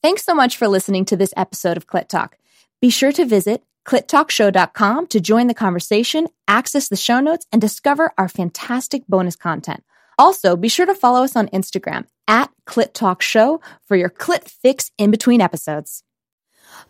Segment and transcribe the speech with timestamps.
[0.00, 2.38] Thanks so much for listening to this episode of Clit Talk.
[2.80, 8.12] Be sure to visit clittalkshow.com to join the conversation, access the show notes, and discover
[8.16, 9.82] our fantastic bonus content.
[10.16, 14.48] Also, be sure to follow us on Instagram at Clit Talk Show for your clit
[14.48, 16.04] fix in between episodes.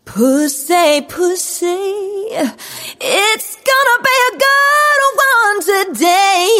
[0.05, 6.57] Pussy, pussy, it's gonna be a good one today.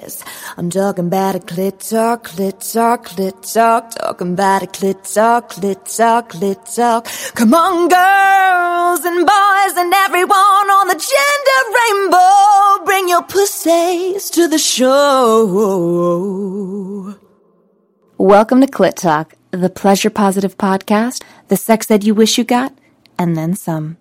[0.00, 0.24] Yes.
[0.58, 5.50] I'm talking about a clit talk, clit talk, clit talk, talking about a clit talk,
[5.50, 7.06] clit talk, clit talk.
[7.34, 14.48] Come on, girls and boys and everyone on the gender rainbow, bring your pussies to
[14.48, 15.44] the show.
[18.16, 22.72] Welcome to Clit Talk, the pleasure positive podcast, the sex ed you wish you got,
[23.18, 23.98] and then some.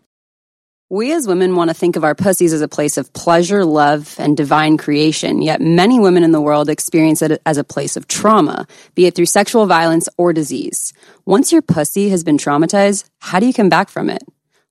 [0.95, 4.15] We as women want to think of our pussies as a place of pleasure, love,
[4.17, 8.07] and divine creation, yet many women in the world experience it as a place of
[8.07, 10.93] trauma, be it through sexual violence or disease.
[11.25, 14.23] Once your pussy has been traumatized, how do you come back from it?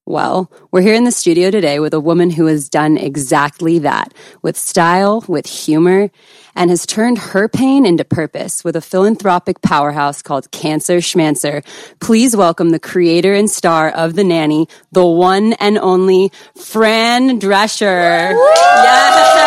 [0.06, 4.14] Well, we're here in the studio today with a woman who has done exactly that
[4.40, 6.10] with style, with humor,
[6.56, 11.62] and has turned her pain into purpose with a philanthropic powerhouse called Cancer Schmancer.
[12.00, 18.32] Please welcome the creator and star of The Nanny, the one and only Fran Drescher.
[18.32, 19.40] Yes!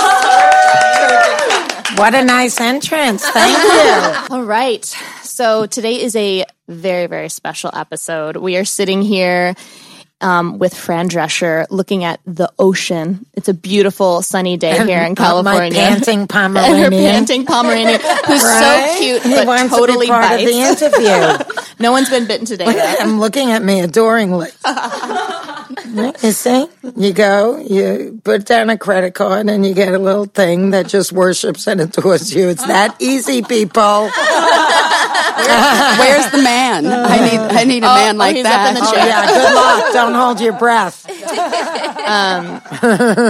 [1.96, 3.26] What a nice entrance.
[3.26, 4.26] Thank you.
[4.36, 4.84] All right.
[5.22, 8.36] So today is a very, very special episode.
[8.36, 9.54] We are sitting here
[10.20, 13.26] um, with Fran Drescher looking at the ocean.
[13.34, 15.70] It's a beautiful sunny day here in California.
[15.70, 16.82] My panting Pomeranian.
[16.84, 18.92] her panting Pomeranian, who's Right?
[18.94, 20.42] so cute He but wants totally to be part bites.
[20.42, 21.64] of the interview.
[21.78, 22.64] no one's been bitten today.
[23.00, 24.48] I'm looking at me adoringly.
[26.22, 30.24] you see, you go, you put down a credit card, and you get a little
[30.26, 32.48] thing that just worships and adores you.
[32.48, 34.10] It's that easy, people.
[35.36, 36.86] Where's the man?
[36.86, 38.60] I need, I need a oh, man oh, like he's that.
[38.60, 39.92] up in the Oh yeah, good luck.
[39.92, 41.04] Don't hold your breath.
[42.06, 42.62] Um,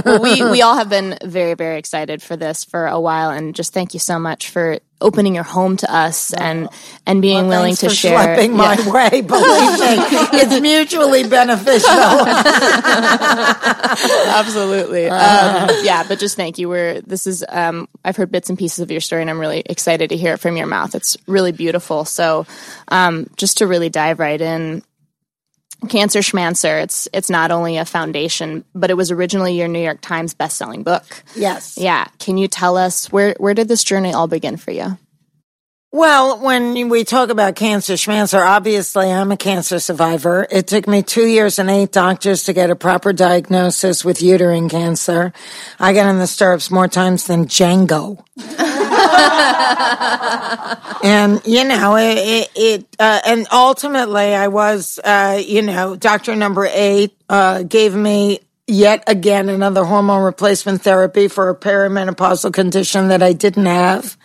[0.05, 3.55] well, we we all have been very very excited for this for a while, and
[3.55, 6.69] just thank you so much for opening your home to us and
[7.07, 8.19] and being willing to share.
[8.37, 8.93] schlepping my Yeah.
[9.11, 9.21] way.
[9.21, 11.91] Believe me, it's mutually beneficial.
[14.29, 18.59] absolutely um, yeah but just thank you we're this is um, i've heard bits and
[18.59, 21.17] pieces of your story and i'm really excited to hear it from your mouth it's
[21.27, 22.47] really beautiful so
[22.89, 24.83] um, just to really dive right in
[25.89, 30.01] cancer schmancer it's it's not only a foundation but it was originally your new york
[30.01, 31.05] times best-selling book
[31.35, 31.77] yes.
[31.79, 34.97] yeah can you tell us where where did this journey all begin for you
[35.93, 40.47] Well, when we talk about cancer schmancer, obviously I'm a cancer survivor.
[40.51, 44.69] It took me two years and eight doctors to get a proper diagnosis with uterine
[44.69, 45.33] cancer.
[45.79, 48.23] I got in the stirrups more times than Django.
[51.05, 56.35] and you know it, it, it uh, and ultimately i was uh, you know doctor
[56.37, 63.09] number eight uh, gave me yet again another hormone replacement therapy for a perimenopausal condition
[63.09, 64.17] that i didn't have.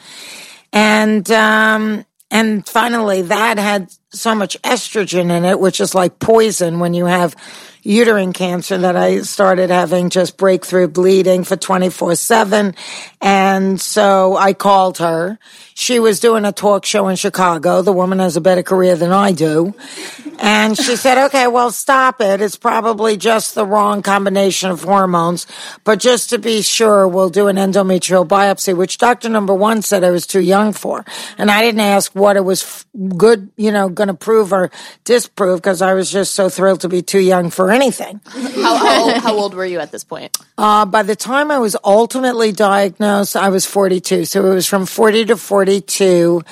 [0.74, 6.80] And um and finally that had so much estrogen in it which is like poison
[6.80, 7.36] when you have
[7.84, 12.76] uterine cancer that I started having just breakthrough bleeding for 24 7
[13.22, 15.40] and so I called her.
[15.74, 17.82] She was doing a talk show in Chicago.
[17.82, 19.74] The woman has a better career than I do.
[20.40, 22.42] And she said okay well stop it.
[22.42, 25.48] It's probably just the wrong combination of hormones.
[25.84, 30.04] But just to be sure we'll do an endometrial biopsy which doctor number 1 said
[30.04, 31.04] I was too young for.
[31.38, 32.86] And I didn't ask what it was
[33.18, 34.72] good you know going to prove or
[35.04, 39.04] disprove because I was just so thrilled to be too young for anything how, how,
[39.04, 42.52] old, how old were you at this point uh, by the time I was ultimately
[42.52, 44.26] diagnosed, I was 42.
[44.26, 46.44] So it was from 40 to 42.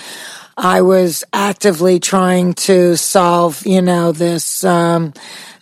[0.57, 5.13] I was actively trying to solve, you know, this, um,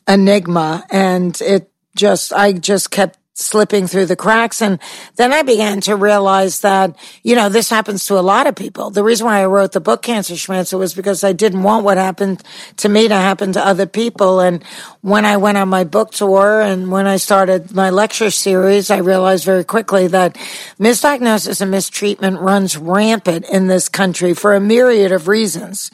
[0.07, 4.61] enigma and it just, I just kept slipping through the cracks.
[4.61, 4.79] And
[5.15, 8.89] then I began to realize that, you know, this happens to a lot of people.
[8.89, 11.97] The reason why I wrote the book Cancer Schmancer was because I didn't want what
[11.97, 12.43] happened
[12.77, 14.39] to me to happen to other people.
[14.39, 14.63] And
[15.01, 18.97] when I went on my book tour and when I started my lecture series, I
[18.97, 20.35] realized very quickly that
[20.79, 25.91] misdiagnosis and mistreatment runs rampant in this country for a myriad of reasons.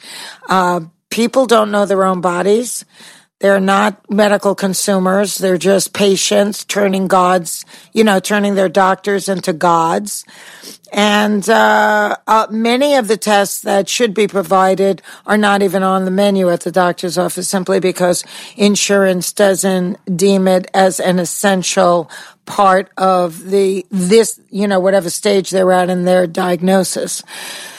[0.48, 0.80] Uh,
[1.10, 2.86] people don't know their own bodies.
[3.40, 5.38] They're not medical consumers.
[5.38, 10.24] They're just patients turning gods, you know, turning their doctors into gods.
[10.92, 16.04] And uh, uh, many of the tests that should be provided are not even on
[16.04, 18.24] the menu at the doctor's office simply because
[18.56, 22.08] insurance doesn't deem it as an essential
[22.46, 27.22] part of the this, you know, whatever stage they're at in their diagnosis.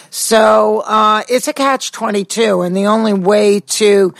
[0.10, 2.62] So uh, it's a catch 22.
[2.62, 4.13] And the only way to,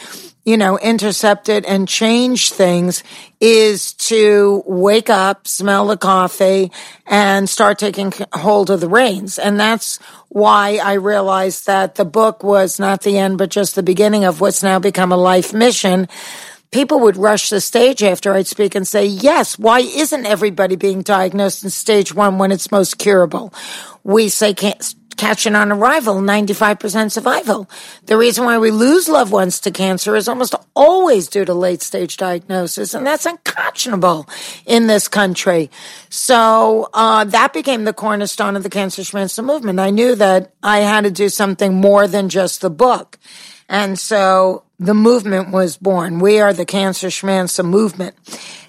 [0.46, 3.04] you know, intercept it and change things
[3.42, 6.72] is to wake up, smell the coffee,
[7.08, 9.40] and start taking hold of the reins.
[9.40, 9.98] And that's
[10.30, 14.40] why I realized that the book was not the end, but just the beginning of
[14.40, 16.08] what's now become a life mission
[16.72, 21.04] people would rush the stage after I'd speak and say, yes, why isn't everybody being
[21.04, 23.54] diagnosed in stage one when it's most curable?
[24.04, 24.54] We say
[25.18, 27.70] catching on arrival, 95% survival.
[28.06, 31.82] The reason why we lose loved ones to cancer is almost always due to late
[31.82, 34.28] stage diagnosis, and that's unconscionable
[34.66, 35.70] in this country.
[36.10, 39.80] So, uh, that became the cornerstone of the Cancer Schmancer movement.
[39.80, 43.18] I knew that I had to do something more than just the book.
[43.68, 46.20] And so the movement was born.
[46.20, 48.16] We are the Cancer Schmancer movement.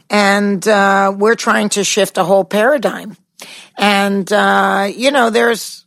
[0.09, 3.17] And uh, we're trying to shift a whole paradigm.
[3.77, 5.86] And, uh, you know, there's,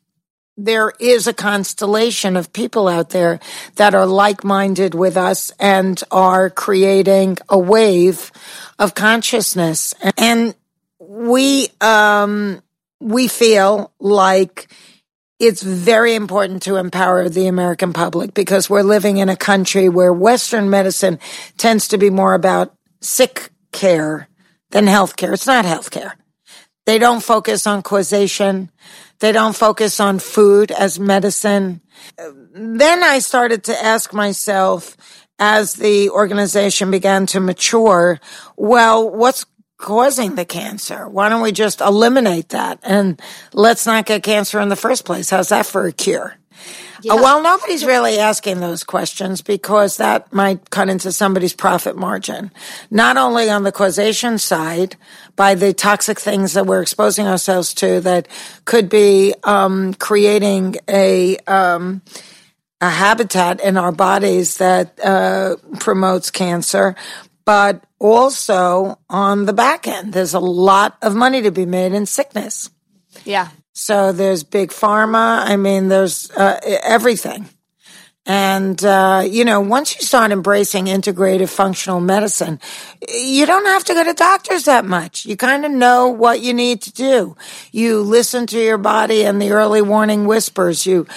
[0.65, 3.39] there is a constellation of people out there
[3.75, 8.31] that are like-minded with us and are creating a wave
[8.77, 9.93] of consciousness.
[10.17, 10.53] And
[10.99, 12.61] we, um,
[12.99, 14.67] we feel like
[15.39, 20.11] it's very important to empower the American public because we're living in a country where
[20.11, 21.19] Western medicine
[21.57, 24.27] tends to be more about sick care
[24.71, 25.31] than health care.
[25.31, 26.18] It's not health care.
[26.89, 28.71] They don't focus on causation.
[29.19, 31.81] They don't focus on food as medicine.
[32.51, 34.97] Then I started to ask myself
[35.37, 38.19] as the organization began to mature,
[38.57, 39.45] well, what's
[39.77, 41.07] causing the cancer.
[41.07, 43.21] Why don't we just eliminate that and
[43.53, 45.29] let's not get cancer in the first place?
[45.29, 46.38] How's that for a cure?
[47.01, 47.13] Yeah.
[47.13, 52.51] Uh, well, nobody's really asking those questions because that might cut into somebody's profit margin.
[52.91, 54.95] Not only on the causation side
[55.35, 58.27] by the toxic things that we're exposing ourselves to that
[58.65, 62.01] could be um, creating a um,
[62.81, 66.95] a habitat in our bodies that uh, promotes cancer,
[67.45, 72.05] but also on the back end, there's a lot of money to be made in
[72.05, 72.69] sickness.
[73.25, 73.49] Yeah.
[73.79, 75.39] So there's big pharma.
[75.39, 77.47] I mean, there's uh, everything.
[78.25, 82.59] And, uh, you know, once you start embracing integrative functional medicine,
[83.07, 85.25] you don't have to go to doctors that much.
[85.25, 87.37] You kind of know what you need to do.
[87.71, 90.85] You listen to your body and the early warning whispers.
[90.85, 91.07] You,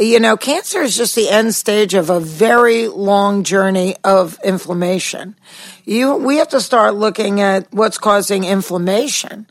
[0.00, 5.34] you know, cancer is just the end stage of a very long journey of inflammation.
[5.84, 9.48] You, we have to start looking at what's causing inflammation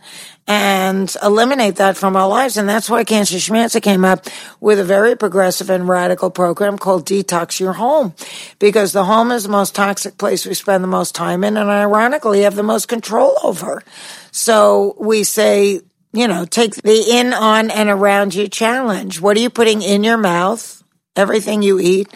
[0.48, 2.58] and eliminate that from our lives.
[2.58, 4.26] And that's why Cancer Schmancer came up
[4.60, 8.14] with a very progressive and radical program called Detox Your Home.
[8.60, 11.70] Because the home is the most toxic place we spend the most time in and
[11.70, 13.84] ironically have the most control over.
[14.32, 15.82] So we say,
[16.14, 19.22] you know, take the in, on, and around you challenge.
[19.22, 20.84] What are you putting in your mouth?
[21.16, 22.08] Everything you eat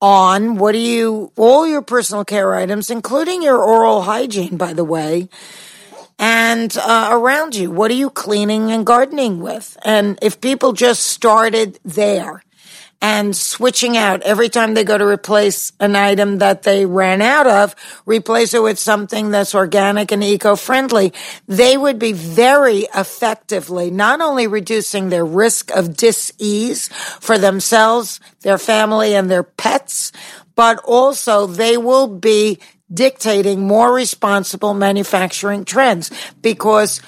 [0.00, 4.84] on what do you all your personal care items including your oral hygiene by the
[4.84, 5.28] way
[6.18, 7.70] and uh, around you.
[7.70, 9.76] What are you cleaning and gardening with?
[9.84, 12.42] And if people just started there
[13.02, 17.46] and switching out every time they go to replace an item that they ran out
[17.46, 17.74] of,
[18.06, 21.12] replace it with something that's organic and eco-friendly,
[21.46, 26.88] they would be very effectively not only reducing their risk of dis-ease
[27.20, 30.10] for themselves, their family, and their pets,
[30.54, 32.58] but also they will be
[32.92, 36.10] dictating more responsible manufacturing trends
[36.40, 37.00] because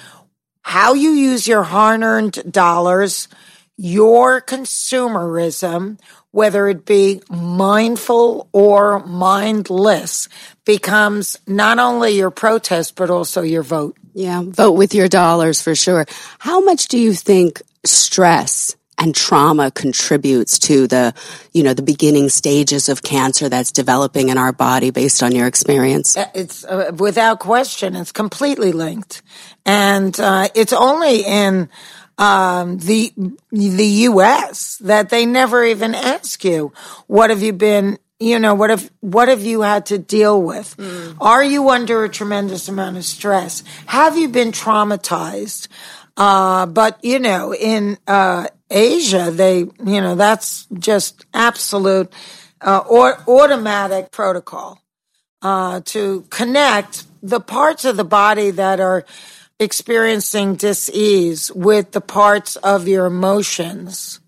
[0.63, 3.29] how you use your hard earned dollars,
[3.77, 5.99] your consumerism,
[6.31, 10.29] whether it be mindful or mindless,
[10.65, 13.97] becomes not only your protest, but also your vote.
[14.15, 16.07] Yeah, vote with your dollars for sure.
[16.39, 21.15] How much do you think stress and trauma contributes to the,
[21.53, 25.47] you know, the beginning stages of cancer that's developing in our body based on your
[25.47, 26.17] experience?
[26.17, 29.23] Uh, it's uh, without question, it's completely linked.
[29.65, 31.69] And, uh, it's only in,
[32.19, 33.13] um, the,
[33.51, 34.79] the U.S.
[34.79, 36.73] that they never even ask you,
[37.07, 40.75] what have you been you know what have what have you had to deal with
[40.79, 41.17] mm.
[41.21, 45.69] are you under a tremendous amount of stress have you been traumatized
[46.17, 52.13] uh, but you know in uh, Asia, they, you know, that's just absolute
[52.61, 54.81] uh, or, automatic protocol
[55.43, 59.05] uh, to connect the parts of the body that are
[59.59, 64.21] experiencing dis-ease with the parts of your emotions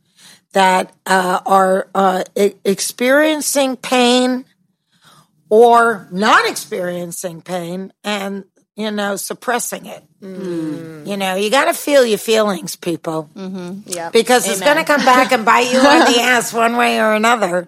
[0.52, 2.25] that uh, are uh,
[2.64, 4.45] experiencing pain
[5.50, 8.45] or not experiencing pain and
[8.78, 10.04] you know, suppressing it.
[11.04, 13.28] You know, you got to feel your feelings, people.
[13.35, 14.12] Yep.
[14.12, 17.12] Because it's going to come back and bite you on the ass one way or
[17.12, 17.66] another.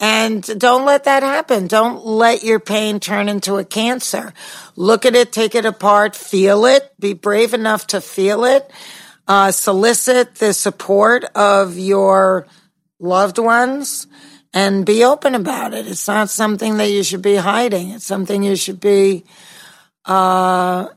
[0.00, 1.68] And don't let that happen.
[1.68, 4.34] Don't let your pain turn into a cancer.
[4.74, 8.68] Look at it, take it apart, feel it, be brave enough to feel it,
[9.28, 12.48] uh, solicit the support of your
[12.98, 14.08] loved ones
[14.52, 15.86] and be open about it.
[15.86, 17.90] It's not something that you should be hiding.
[17.90, 19.24] It's something you should be,
[20.08, 20.88] uh,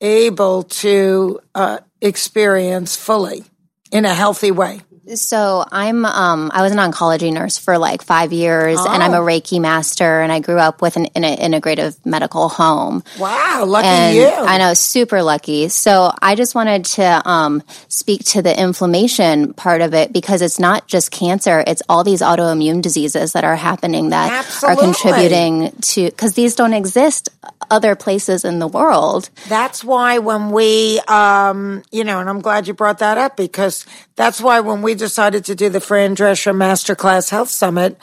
[0.00, 3.44] able to, uh, experience fully
[3.90, 4.82] in a healthy way.
[5.14, 9.18] So I'm um I was an oncology nurse for like five years, and I'm a
[9.18, 13.02] Reiki master, and I grew up with an in an integrative medical home.
[13.18, 14.28] Wow, lucky and you.
[14.28, 15.68] I know, super lucky.
[15.68, 20.58] So I just wanted to um, speak to the inflammation part of it because it's
[20.58, 24.76] not just cancer; it's all these autoimmune diseases that are happening that Absolutely.
[24.76, 27.30] are contributing to because these don't exist
[27.70, 29.30] other places in the world.
[29.48, 33.84] That's why when we, um, you know, and I'm glad you brought that up because
[34.16, 37.96] that's why when we decided to do the Fran Drescher Masterclass Health Summit,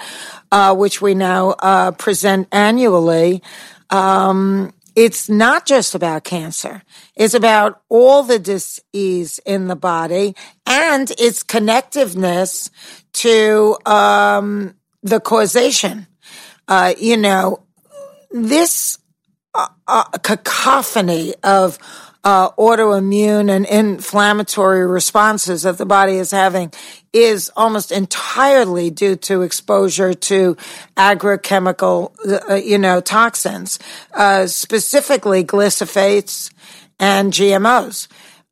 [0.52, 3.44] uh, which we now uh, present annually,
[3.92, 6.82] um, it's not just about cancer.
[7.16, 10.36] It's about all the disease in the body
[10.66, 12.70] and its connectiveness
[13.14, 16.08] to um, the causation.
[16.68, 17.64] Uh, you know,
[18.32, 18.98] this
[19.54, 21.78] uh, cacophony of
[22.26, 26.74] uh, autoimmune and inflammatory responses that the body is having
[27.14, 30.58] is almost entirely due to exposure to
[30.98, 32.12] agrochemical,
[32.50, 33.78] uh, you know, toxins,
[34.14, 36.52] uh, specifically glyphosates
[37.00, 38.08] and GMOs.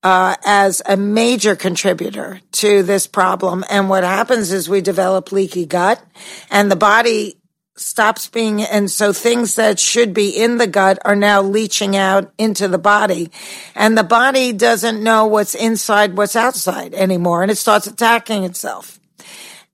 [0.05, 3.63] Uh, as a major contributor to this problem.
[3.69, 6.05] And what happens is we develop leaky gut
[6.51, 7.37] and the body
[7.75, 12.31] stops being, and so things that should be in the gut are now leaching out
[12.37, 13.31] into the body.
[13.75, 18.99] And the body doesn't know what's inside, what's outside anymore, and it starts attacking itself.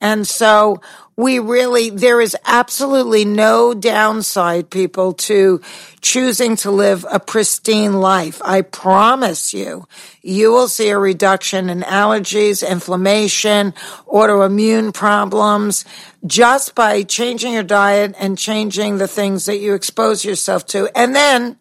[0.02, 0.82] And so
[1.20, 5.60] we really, there is absolutely no downside, people, to
[6.00, 8.42] choosing to live a pristine life.
[8.42, 9.86] I promise you,
[10.22, 13.74] you will see a reduction in allergies, inflammation,
[14.08, 15.84] autoimmune problems,
[16.26, 20.90] just by changing your diet and changing the things that you expose yourself to.
[20.98, 21.58] And then,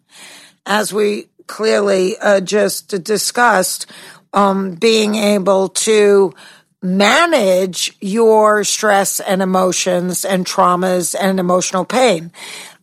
[0.65, 3.87] as we clearly uh, just discussed,
[4.31, 6.33] um, being able to
[6.81, 12.31] manage your stress and emotions and traumas and emotional pain.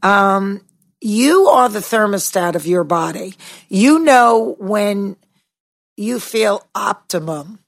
[0.02, 0.60] Um,
[1.00, 3.34] you are the thermostat of your body.
[3.68, 5.16] You know when
[5.96, 7.58] you feel optimum.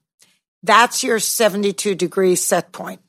[0.61, 3.01] That's your 72 degree set point.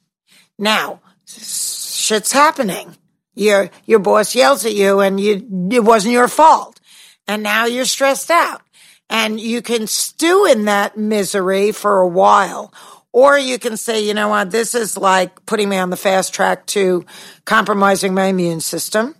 [0.59, 2.97] Now, shit's happening.
[3.35, 6.81] Your, your boss yells at you and you, it wasn't your fault.
[7.27, 8.63] And now you're stressed out
[9.09, 12.73] and you can stew in that misery for a while.
[13.13, 16.33] Or you can say, you know what, this is like putting me on the fast
[16.33, 17.05] track to
[17.45, 19.17] compromising my immune system.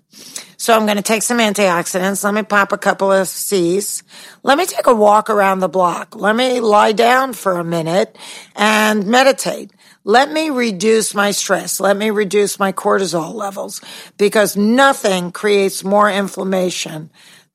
[0.57, 2.23] So I'm going to take some antioxidants.
[2.23, 4.03] Let me pop a couple of C's.
[4.43, 6.15] Let me take a walk around the block.
[6.15, 8.17] Let me lie down for a minute
[8.55, 9.73] and meditate.
[10.05, 11.81] Let me reduce my stress.
[11.81, 13.81] Let me reduce my cortisol levels
[14.19, 17.11] because nothing creates more inflammation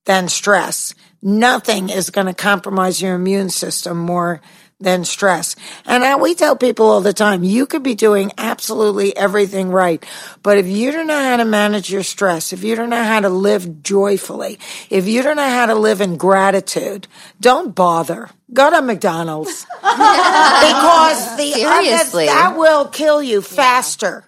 [0.05, 0.95] than stress.
[1.21, 4.41] Nothing is going to compromise your immune system more
[4.79, 5.55] than stress.
[5.85, 10.03] And I, we tell people all the time, you could be doing absolutely everything right.
[10.43, 13.21] But if you don't know how to manage your stress, if you don't know how
[13.21, 17.07] to live joyfully, if you don't know how to live in gratitude,
[17.39, 18.29] don't bother.
[18.53, 19.65] Go to McDonald's.
[19.81, 22.25] because the Seriously.
[22.25, 24.25] that, that will kill you faster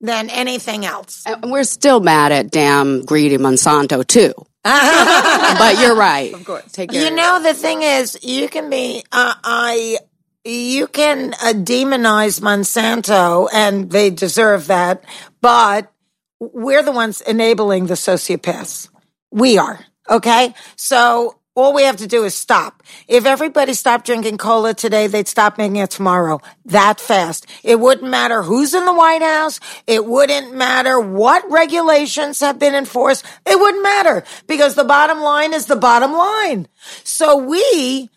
[0.00, 1.24] than anything else.
[1.26, 4.32] And we're still mad at damn greedy Monsanto too.
[5.58, 6.32] but you're right.
[6.34, 6.72] Of course.
[6.72, 7.04] Take care.
[7.04, 9.98] You know, the thing is, you can be, uh, I,
[10.44, 15.04] you can uh, demonize Monsanto and they deserve that,
[15.40, 15.92] but
[16.40, 18.88] we're the ones enabling the sociopaths.
[19.30, 19.84] We are.
[20.08, 20.54] Okay.
[20.76, 22.82] So all we have to do is stop.
[23.08, 26.40] If everybody stopped drinking cola today, they'd stop making it tomorrow.
[26.66, 27.46] That fast.
[27.64, 29.58] It wouldn't matter who's in the White House.
[29.86, 33.24] It wouldn't matter what regulations have been enforced.
[33.46, 36.68] It wouldn't matter because the bottom line is the bottom line.
[37.04, 38.10] So we,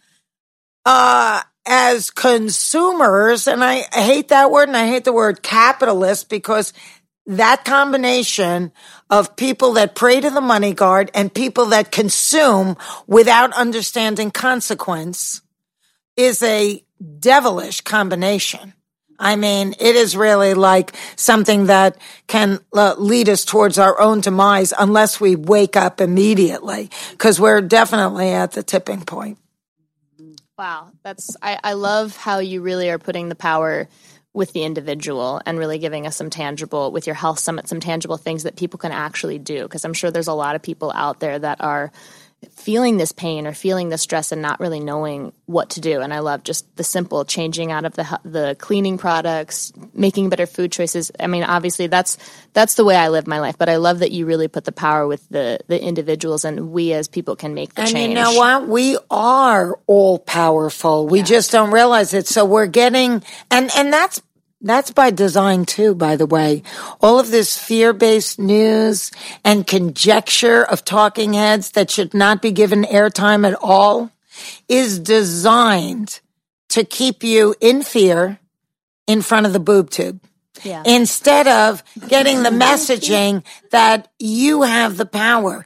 [0.86, 6.74] uh, as consumers, and I hate that word and I hate the word capitalist because
[7.29, 8.71] that combination
[9.12, 15.41] of people that pray to the money guard and people that consume without understanding consequence
[16.17, 16.83] is a
[17.19, 18.74] devilish combination.
[19.19, 24.21] I mean, it is really like something that can uh, lead us towards our own
[24.21, 29.38] demise unless we wake up immediately because we're definitely at the tipping point.
[30.57, 33.88] Wow, that's I, I love how you really are putting the power
[34.33, 38.17] with the individual and really giving us some tangible with your health summit some tangible
[38.17, 39.63] things that people can actually do.
[39.63, 41.91] Because I'm sure there's a lot of people out there that are
[42.51, 46.01] feeling this pain or feeling this stress and not really knowing what to do.
[46.01, 50.46] And I love just the simple changing out of the the cleaning products, making better
[50.46, 51.12] food choices.
[51.19, 52.17] I mean, obviously that's
[52.53, 53.58] that's the way I live my life.
[53.58, 56.93] But I love that you really put the power with the the individuals, and we
[56.93, 58.10] as people can make the and change.
[58.10, 58.67] you know what?
[58.67, 61.08] We are all powerful.
[61.08, 62.27] We just don't realize it.
[62.27, 64.22] So we're getting and and that's
[64.62, 66.63] that's by design too, by the way.
[67.01, 69.12] All of this fear-based news
[69.44, 74.12] and conjecture of talking heads that should not be given airtime at all
[74.68, 76.20] is designed
[76.70, 78.39] to keep you in fear
[79.08, 80.22] in front of the boob tube.
[80.63, 80.84] Yeah.
[80.86, 85.66] Instead of getting the messaging that you have the power.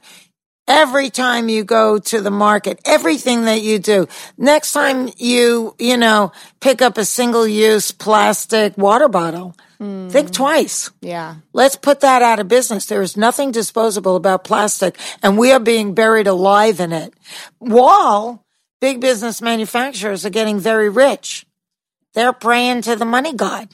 [0.66, 5.98] Every time you go to the market, everything that you do, next time you, you
[5.98, 10.32] know, pick up a single use plastic water bottle, think hmm.
[10.32, 10.90] twice.
[11.02, 11.36] yeah.
[11.52, 12.86] Let's put that out of business.
[12.86, 17.12] There is nothing disposable about plastic and we are being buried alive in it.
[17.58, 18.42] While
[18.80, 21.44] big business manufacturers are getting very rich,
[22.14, 23.68] they're praying to the money god.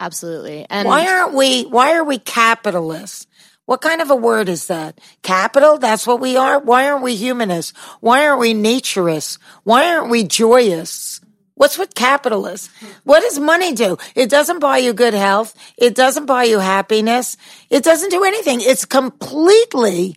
[0.00, 0.66] Absolutely.
[0.68, 3.26] And Why aren't we, why are we capitalists?
[3.66, 5.00] What kind of a word is that?
[5.22, 5.78] Capital?
[5.78, 6.58] That's what we are?
[6.58, 7.72] Why aren't we humanists?
[8.00, 9.38] Why aren't we naturists?
[9.62, 11.20] Why aren't we joyous?
[11.54, 12.70] What's with capitalists?
[13.04, 13.98] What does money do?
[14.16, 15.54] It doesn't buy you good health.
[15.78, 17.36] It doesn't buy you happiness.
[17.70, 18.60] It doesn't do anything.
[18.60, 20.16] It's completely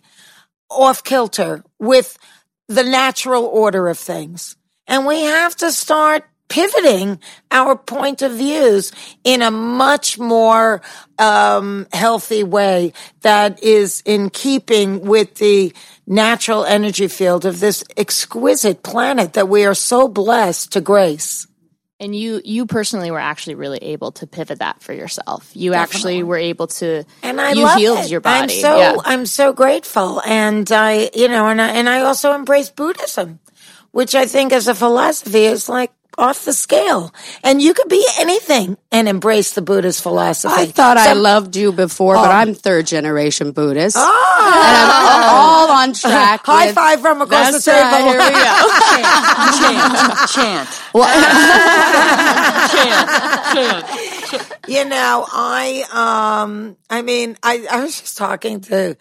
[0.68, 2.18] off kilter with
[2.68, 4.56] the natural order of things.
[4.88, 7.18] And we have to start pivoting
[7.50, 8.92] our point of views
[9.24, 10.80] in a much more
[11.18, 15.72] um, healthy way that is in keeping with the
[16.06, 21.46] natural energy field of this exquisite planet that we are so blessed to grace.
[21.98, 25.50] and you you personally were actually really able to pivot that for yourself.
[25.54, 28.10] You actually were able to and I you healed it.
[28.10, 28.54] your body.
[28.54, 28.96] I'm so yeah.
[29.04, 33.40] I'm so grateful, and I you know, and I, and I also embrace Buddhism,
[33.92, 38.06] which I think as a philosophy is like off the scale, and you could be
[38.18, 40.54] anything and embrace the Buddhist philosophy.
[40.56, 43.96] I thought I loved you before, but I'm third generation Buddhist.
[43.98, 44.06] Ah!
[44.56, 46.44] And I'm all on track.
[46.46, 47.80] High with- five from across the table.
[47.82, 48.56] right, here we go.
[50.36, 50.68] Chant.
[54.68, 55.84] you know, I
[56.42, 58.96] um I mean, I I was just talking to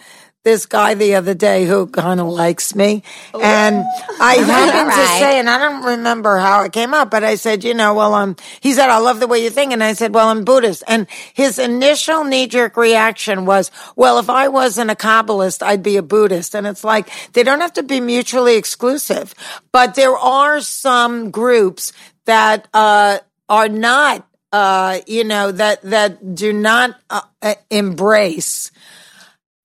[0.45, 3.01] this guy the other day who kind of likes me.
[3.33, 3.83] And
[4.21, 7.63] I happened to say, and I don't remember how it came up, but I said,
[7.63, 9.73] you know, well, um, he said, I love the way you think.
[9.73, 10.83] And I said, well, I'm Buddhist.
[10.87, 15.97] And his initial knee jerk reaction was, well, if I wasn't a Kabbalist, I'd be
[15.97, 16.55] a Buddhist.
[16.55, 19.33] And it's like, they don't have to be mutually exclusive,
[19.71, 21.91] but there are some groups
[22.25, 23.17] that, uh,
[23.49, 28.71] are not, uh, you know, that, that do not uh, uh, embrace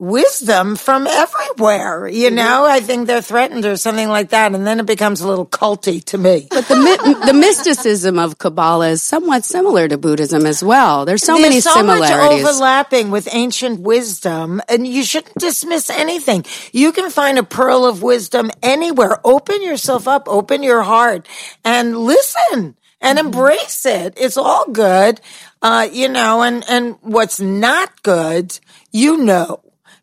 [0.01, 2.09] wisdom from everywhere.
[2.09, 4.55] You know, I think they're threatened or something like that.
[4.55, 6.49] And then it becomes a little culty to me.
[6.51, 11.05] But the the mysticism of Kabbalah is somewhat similar to Buddhism as well.
[11.05, 12.43] There's so There's many so similarities.
[12.43, 16.47] much overlapping with ancient wisdom, and you shouldn't dismiss anything.
[16.73, 19.21] You can find a pearl of wisdom anywhere.
[19.23, 21.29] Open yourself up, open your heart,
[21.63, 24.15] and listen and embrace it.
[24.17, 25.21] It's all good,
[25.61, 26.43] uh, you know.
[26.43, 28.59] And and what's not good,
[28.93, 29.61] you know,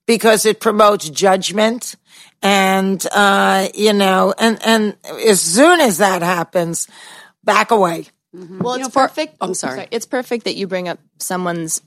[0.08, 1.96] because it promotes judgment.
[2.42, 6.88] And, uh, you know, and, and as soon as that happens,
[7.44, 8.08] back away.
[8.34, 9.38] Well, it's know, for- perfect.
[9.42, 9.88] I'm sorry.
[9.92, 11.82] It's perfect that you bring up someone's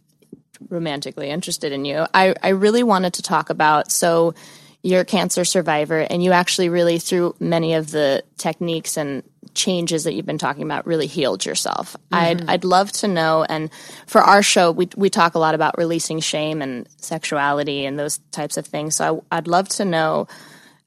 [0.69, 2.07] romantically interested in you.
[2.13, 4.35] I, I really wanted to talk about so
[4.83, 9.23] you're a cancer survivor and you actually really through many of the techniques and
[9.55, 11.97] changes that you've been talking about really healed yourself.
[12.13, 13.71] I'd I'd love to know and
[14.07, 18.19] for our show we we talk a lot about releasing shame and sexuality and those
[18.31, 18.97] types of things.
[18.97, 20.29] So I, I'd love to know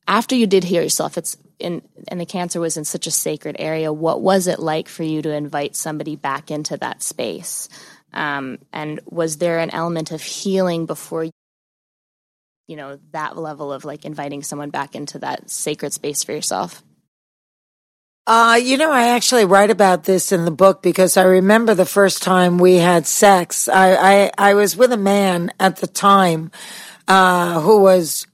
[0.07, 3.57] after you did heal yourself, it's in and the cancer was in such a sacred
[3.59, 3.93] area.
[3.93, 7.69] What was it like for you to invite somebody back into that space?
[8.13, 11.29] Um, and was there an element of healing before
[12.67, 16.83] you know that level of like inviting someone back into that sacred space for yourself?
[18.25, 21.85] Uh, you know, I actually write about this in the book because I remember the
[21.85, 23.67] first time we had sex.
[23.67, 26.49] I, I, I was with a man at the time,
[27.09, 28.25] uh, who was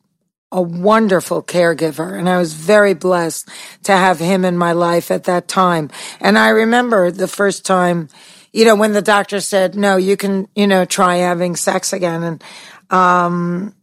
[0.51, 3.49] a wonderful caregiver and I was very blessed
[3.83, 5.89] to have him in my life at that time.
[6.19, 8.09] And I remember the first time
[8.51, 12.23] you know, when the doctor said, no, you can, you know, try having sex again.
[12.23, 12.43] And,
[12.89, 13.75] um,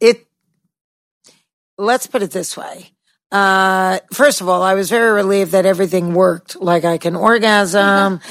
[0.00, 0.26] it,
[1.78, 2.90] let's put it this way.
[3.32, 6.60] Uh, first of all, I was very relieved that everything worked.
[6.60, 7.80] Like I can orgasm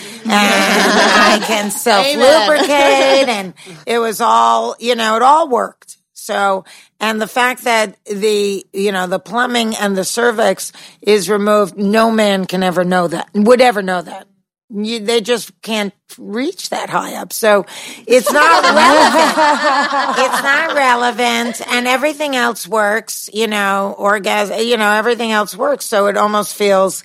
[0.23, 3.53] and I can self lubricate and
[3.85, 5.97] it was all, you know, it all worked.
[6.13, 6.65] So,
[6.99, 12.11] and the fact that the, you know, the plumbing and the cervix is removed, no
[12.11, 14.27] man can ever know that, would ever know that.
[14.71, 17.33] You, they just can't reach that high up.
[17.33, 17.65] So
[18.05, 20.19] it's not relevant.
[20.19, 25.85] it's not relevant and everything else works, you know, orgasm, you know, everything else works.
[25.85, 27.03] So it almost feels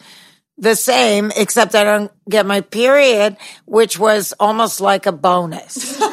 [0.58, 5.98] the same, except I don't get my period, which was almost like a bonus.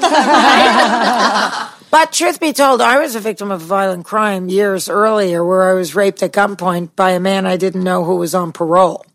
[1.92, 5.70] but truth be told, I was a victim of a violent crime years earlier where
[5.70, 9.06] I was raped at gunpoint by a man I didn't know who was on parole.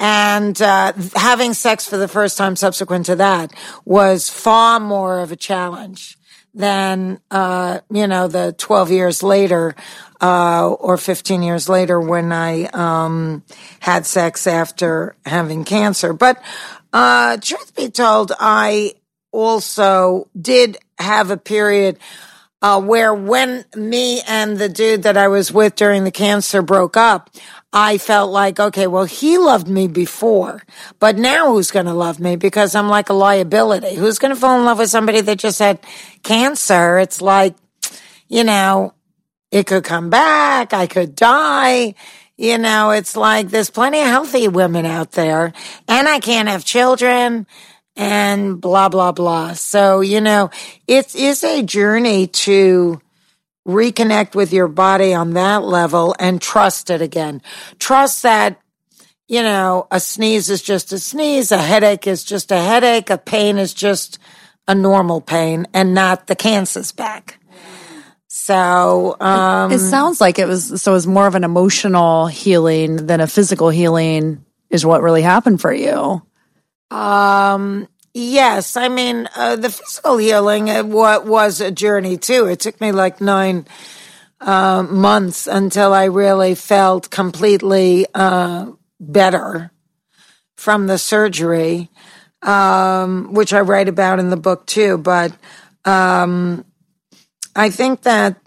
[0.00, 3.52] And uh, having sex for the first time subsequent to that
[3.84, 6.16] was far more of a challenge
[6.54, 9.74] than uh, you know the 12 years later
[10.20, 13.42] uh, or 15 years later when I um,
[13.80, 16.12] had sex after having cancer.
[16.12, 16.42] But
[16.92, 18.94] uh, truth be told, I
[19.30, 21.98] also did have a period
[22.60, 26.96] uh, where when me and the dude that I was with during the cancer broke
[26.96, 27.30] up,
[27.72, 30.62] I felt like, okay, well, he loved me before,
[30.98, 32.36] but now who's going to love me?
[32.36, 33.94] Because I'm like a liability.
[33.94, 35.78] Who's going to fall in love with somebody that just had
[36.22, 36.98] cancer?
[36.98, 37.54] It's like,
[38.26, 38.94] you know,
[39.50, 40.72] it could come back.
[40.72, 41.94] I could die.
[42.36, 45.52] You know, it's like there's plenty of healthy women out there
[45.88, 47.46] and I can't have children
[47.98, 49.52] and blah, blah, blah.
[49.54, 50.50] So, you know,
[50.86, 53.00] it is a journey to
[53.66, 57.42] reconnect with your body on that level and trust it again.
[57.80, 58.60] Trust that,
[59.26, 63.18] you know, a sneeze is just a sneeze, a headache is just a headache, a
[63.18, 64.18] pain is just
[64.68, 67.40] a normal pain and not the cancer's back.
[68.28, 73.06] So, um, it sounds like it was, so it was more of an emotional healing
[73.06, 76.22] than a physical healing is what really happened for you.
[76.90, 77.88] Um,
[78.20, 82.46] Yes, I mean uh, the physical healing uh, what was a journey too.
[82.46, 83.64] It took me like nine
[84.40, 89.70] uh, months until I really felt completely uh, better
[90.56, 91.90] from the surgery,
[92.42, 94.98] um, which I write about in the book too.
[94.98, 95.32] But
[95.84, 96.64] um,
[97.54, 98.40] I think that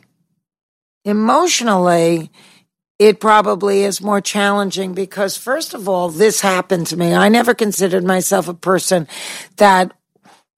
[1.06, 2.30] emotionally,
[3.02, 7.16] it probably is more challenging because first of all, this happened to me.
[7.16, 9.08] I never considered myself a person
[9.58, 9.92] that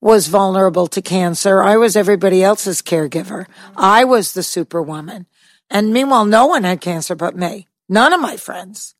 [0.02, 1.64] was vulnerable to cancer.
[1.64, 3.46] I was everybody else's caregiver.
[3.78, 5.26] I was the superwoman.
[5.70, 7.70] And meanwhile, no one had cancer but me.
[7.88, 8.94] None of my friends.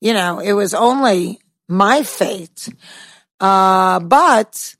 [0.00, 1.38] You know, it was only
[1.68, 2.66] my fate.
[3.40, 4.74] Uh, but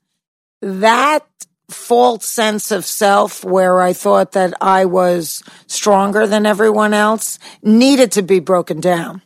[0.63, 1.27] that
[1.73, 8.11] false sense of self where I thought that I was stronger than everyone else needed
[8.13, 9.21] to be broken down.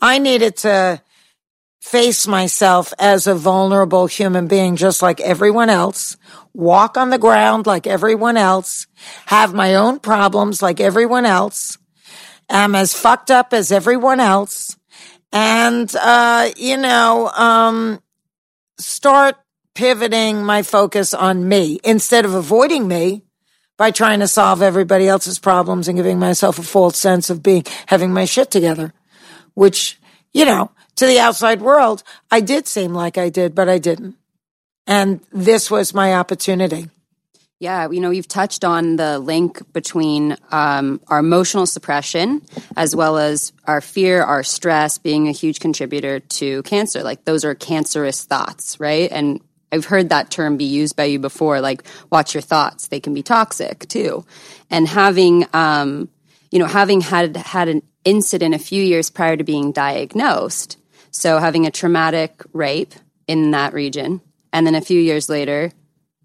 [0.00, 1.02] I needed to
[1.80, 6.16] face myself as a vulnerable human being, just like everyone else,
[6.54, 8.86] walk on the ground like everyone else,
[9.26, 11.76] have my own problems like everyone else,
[12.48, 14.78] am as fucked up as everyone else,
[15.30, 18.00] and, uh, you know, um,
[18.78, 19.36] start
[19.74, 23.22] pivoting my focus on me instead of avoiding me
[23.76, 27.64] by trying to solve everybody else's problems and giving myself a false sense of being,
[27.86, 28.92] having my shit together,
[29.54, 29.98] which,
[30.32, 34.16] you know, to the outside world, I did seem like I did, but I didn't.
[34.86, 36.90] And this was my opportunity.
[37.58, 42.42] Yeah, you know, you've touched on the link between um, our emotional suppression
[42.76, 47.02] as well as our fear, our stress being a huge contributor to cancer.
[47.02, 49.10] Like those are cancerous thoughts, right?
[49.10, 49.40] And
[49.74, 52.86] I've heard that term be used by you before, like watch your thoughts.
[52.86, 54.24] They can be toxic too.
[54.70, 56.08] And having, um,
[56.52, 60.78] you know, having had had an incident a few years prior to being diagnosed,
[61.10, 62.94] so having a traumatic rape
[63.26, 64.20] in that region,
[64.52, 65.72] and then a few years later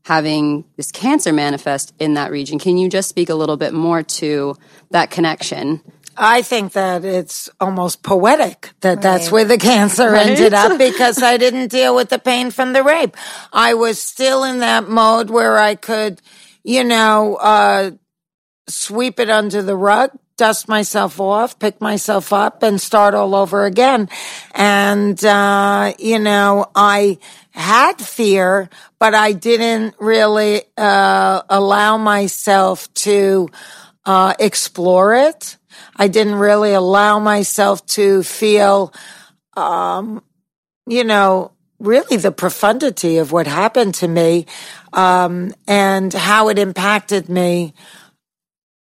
[0.06, 2.58] having this cancer manifest in that region.
[2.58, 4.56] Can you just speak a little bit more to
[4.92, 5.82] that connection
[6.22, 9.02] I think that it's almost poetic that right.
[9.02, 10.28] that's where the cancer right?
[10.28, 13.16] ended up because I didn't deal with the pain from the rape.
[13.54, 16.22] I was still in that mode where I could,
[16.62, 17.92] you know, uh,
[18.68, 23.64] sweep it under the rug, dust myself off, pick myself up and start all over
[23.64, 24.10] again.
[24.54, 27.18] And, uh, you know, I
[27.52, 33.48] had fear, but I didn't really, uh, allow myself to,
[34.06, 35.56] uh, explore it.
[35.96, 38.94] I didn't really allow myself to feel,
[39.56, 40.24] um,
[40.88, 44.46] you know, really the profundity of what happened to me
[44.94, 47.74] um, and how it impacted me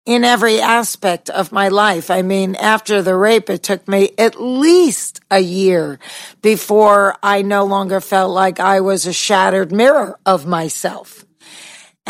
[0.07, 2.11] in every aspect of my life.
[2.11, 5.99] I mean, after the rape, it took me at least a year
[6.43, 11.25] before I no longer felt like I was a shattered mirror of myself.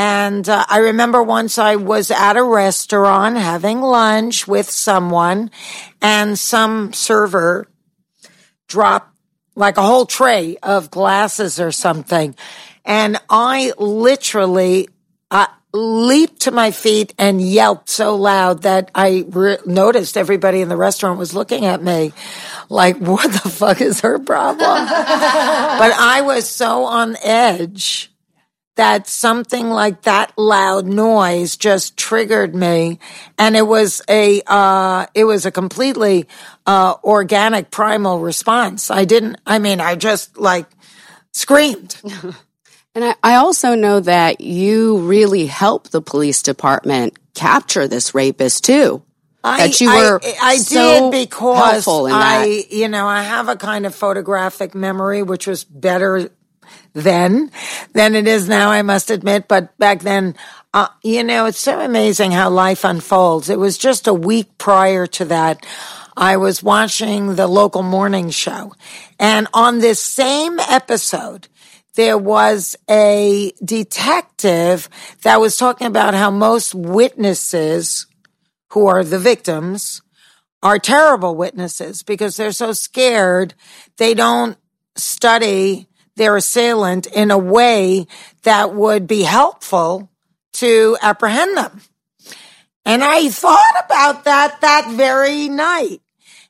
[0.03, 5.51] And uh, I remember once I was at a restaurant having lunch with someone
[6.01, 7.69] and some server
[8.67, 9.15] dropped
[9.55, 12.35] like a whole tray of glasses or something.
[12.83, 14.89] And I literally,
[15.31, 20.71] uh, leaped to my feet and yelped so loud that I re- noticed everybody in
[20.71, 22.15] the restaurant was looking at me
[22.71, 24.59] like, what the fuck is her problem?
[24.89, 28.11] but I was so on edge
[28.81, 32.99] that something like that loud noise just triggered me.
[33.37, 36.27] And it was a, uh, it was a completely,
[36.67, 38.91] uh, organic primal response.
[38.91, 40.67] I didn't, I mean, I just like
[41.33, 41.95] screamed.
[42.93, 48.65] And I, I also know that you really helped the police department capture this rapist
[48.65, 49.05] too.
[49.45, 52.73] I, that you were I, I so did because I, that.
[52.73, 56.31] you know, I have a kind of photographic memory, which was better
[56.93, 57.51] then
[57.93, 59.49] than it is now, I must admit.
[59.49, 60.35] But back then,
[60.73, 63.51] uh, you know, it's so amazing how life unfolds.
[63.51, 65.65] It was just a week prior to that.
[66.17, 68.73] I was watching the local morning show
[69.19, 71.49] and on this same episode,
[71.95, 74.89] there was a detective
[75.23, 78.07] that was talking about how most witnesses
[78.71, 80.01] who are the victims
[80.63, 83.55] are terrible witnesses because they're so scared
[83.99, 84.57] they don't
[84.97, 85.87] study
[86.21, 88.07] their assailant in a way
[88.43, 90.11] that would be helpful
[90.53, 91.81] to apprehend them.
[92.85, 96.03] And I thought about that that very night.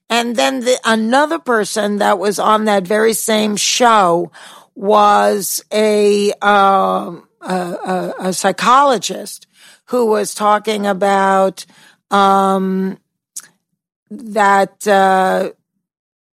[0.08, 4.32] And then the, another person that was on that very same show
[4.74, 9.46] was a, um, a, a, a psychologist
[9.84, 11.64] who was talking about
[12.10, 12.98] um,
[14.10, 15.50] that uh,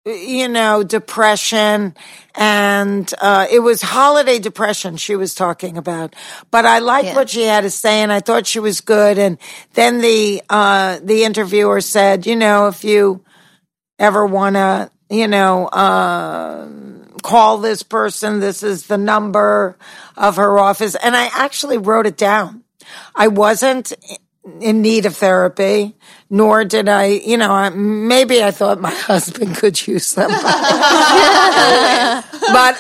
[0.05, 1.95] you know depression
[2.35, 6.15] and uh, it was holiday depression she was talking about.
[6.51, 7.15] But i liked Yeah.
[7.15, 9.19] what she had to say and i thought she was good.
[9.19, 9.39] And
[9.75, 13.25] then the uh, the interviewer said you know if you
[13.99, 16.69] ever want to you know uh,
[17.23, 19.77] call this person this is the number
[20.17, 20.97] of her office.
[20.97, 22.65] And i actually wrote it down.
[23.15, 23.93] I wasn't
[24.63, 25.95] in need of therapy,
[26.31, 30.31] nor did I, you know, I, maybe I thought my husband could use them.
[30.31, 30.41] but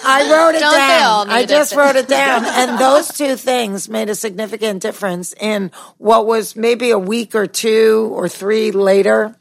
[0.05, 1.31] I wrote it Don't down.
[1.31, 1.77] I just it?
[1.77, 2.45] wrote it down.
[2.45, 7.47] And those two things made a significant difference in what was maybe a week or
[7.47, 9.37] two or three later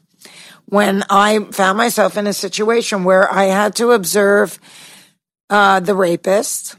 [0.66, 4.58] when I found myself in a situation where I had to observe
[5.50, 6.76] uh, the rapist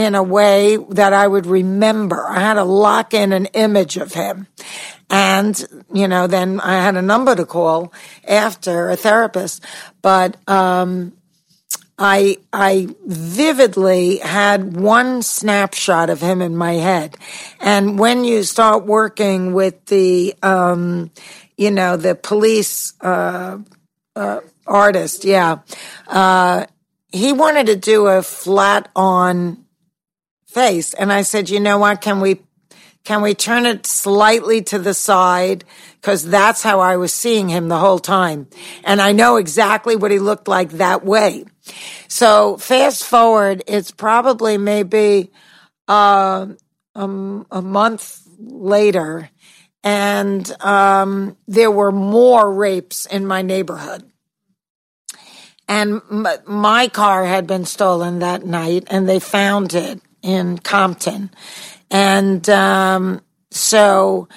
[0.00, 2.26] in a way that I would remember.
[2.26, 4.46] I had to lock in an image of him.
[5.10, 7.92] And, you know, then I had a number to call
[8.26, 9.64] after a therapist.
[10.02, 11.12] But, um,
[11.98, 17.16] I, I vividly had one snapshot of him in my head.
[17.60, 21.10] And when you start working with the, um,
[21.58, 23.58] you know, the police, uh,
[24.16, 25.58] uh, artist, yeah,
[26.06, 26.64] uh,
[27.12, 29.59] he wanted to do a flat on
[30.50, 30.94] face.
[30.94, 32.00] And I said, you know what?
[32.00, 32.40] Can we,
[33.04, 35.64] can we turn it slightly to the side?
[36.02, 38.48] Cause that's how I was seeing him the whole time.
[38.84, 41.44] And I know exactly what he looked like that way.
[42.08, 45.30] So fast forward, it's probably maybe,
[45.86, 46.46] uh,
[46.94, 49.30] um, a month later
[49.84, 54.10] and, um, there were more rapes in my neighborhood
[55.70, 56.02] and
[56.46, 61.30] my car had been stolen that night and they found it in Compton.
[61.90, 64.28] And, um, so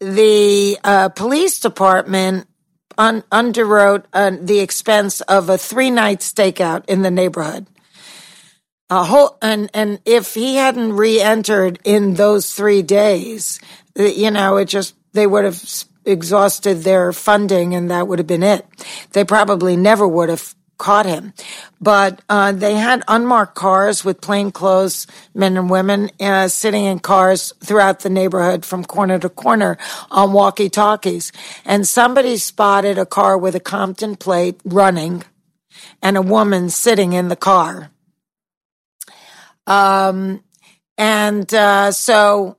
[0.00, 2.46] the, uh, police department
[2.96, 7.66] un- underwrote uh, the expense of a three night stakeout in the neighborhood.
[8.90, 13.60] A whole, and, and if he hadn't re-entered in those three days,
[13.96, 15.62] you know, it just, they would have
[16.04, 18.66] exhausted their funding and that would have been it.
[19.12, 21.32] They probably never would have caught him.
[21.80, 27.52] But, uh, they had unmarked cars with plainclothes men and women, uh, sitting in cars
[27.62, 29.78] throughout the neighborhood from corner to corner
[30.10, 31.30] on walkie talkies.
[31.64, 35.22] And somebody spotted a car with a Compton plate running
[36.02, 37.90] and a woman sitting in the car.
[39.66, 40.42] Um,
[40.98, 42.56] and uh, so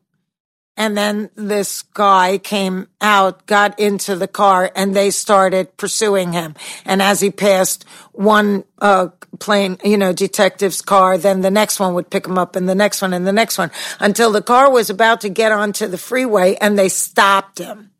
[0.77, 6.55] And then this guy came out, got into the car, and they started pursuing him.
[6.85, 11.93] And as he passed one uh, plain, you know, detective's car, then the next one
[11.93, 14.71] would pick him up, and the next one, and the next one, until the car
[14.71, 17.91] was about to get onto the freeway, and they stopped him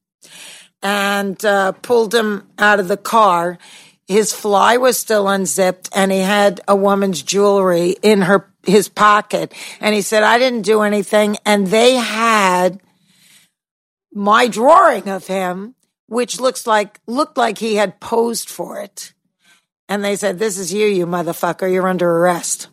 [0.81, 3.57] and uh, pulled him out of the car.
[4.07, 9.53] His fly was still unzipped, and he had a woman's jewelry in her his pocket.
[9.79, 12.81] And he said, "I didn't do anything." And they had
[14.13, 15.75] my drawing of him,
[16.07, 19.13] which looks like looked like he had posed for it.
[19.87, 21.71] And they said, "This is you, you motherfucker.
[21.71, 22.67] You're under arrest."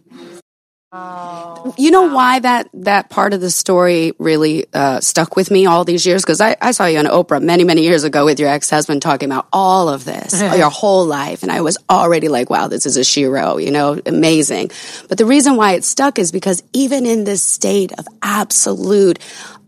[0.91, 5.85] You know why that that part of the story really uh, stuck with me all
[5.85, 6.23] these years?
[6.23, 9.03] Because I, I saw you on Oprah many many years ago with your ex husband
[9.03, 12.87] talking about all of this, your whole life, and I was already like, wow, this
[12.87, 14.71] is a shero, you know, amazing.
[15.11, 19.19] But the reason why it stuck is because even in this state of absolute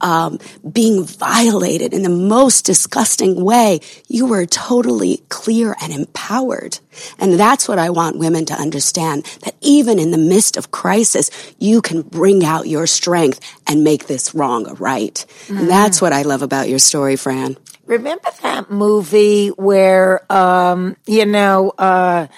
[0.01, 0.39] um,
[0.71, 6.79] being violated in the most disgusting way, you were totally clear and empowered.
[7.19, 11.31] And that's what I want women to understand that even in the midst of crisis,
[11.59, 15.25] you can bring out your strength and make this wrong right.
[15.49, 17.57] And that's what I love about your story, Fran.
[17.87, 22.29] Remember that movie where, um, you know, uh,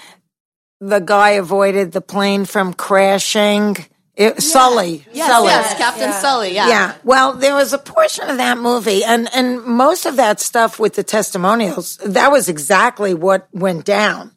[0.81, 3.77] the guy avoided the plane from crashing?
[4.15, 5.07] It, Sully.
[5.15, 5.47] Sully.
[5.47, 6.55] Yes, Captain Sully.
[6.55, 6.69] Yeah.
[6.69, 6.95] Yeah.
[7.03, 10.95] Well, there was a portion of that movie and, and most of that stuff with
[10.95, 14.33] the testimonials, that was exactly what went down.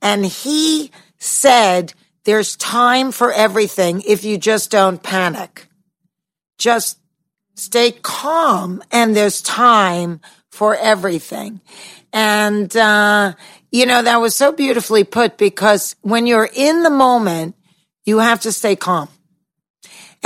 [0.00, 1.92] And he said,
[2.24, 5.68] there's time for everything if you just don't panic.
[6.56, 6.98] Just
[7.56, 11.60] stay calm and there's time for everything.
[12.12, 13.34] And, uh,
[13.72, 17.56] you know, that was so beautifully put because when you're in the moment,
[18.04, 19.08] you have to stay calm.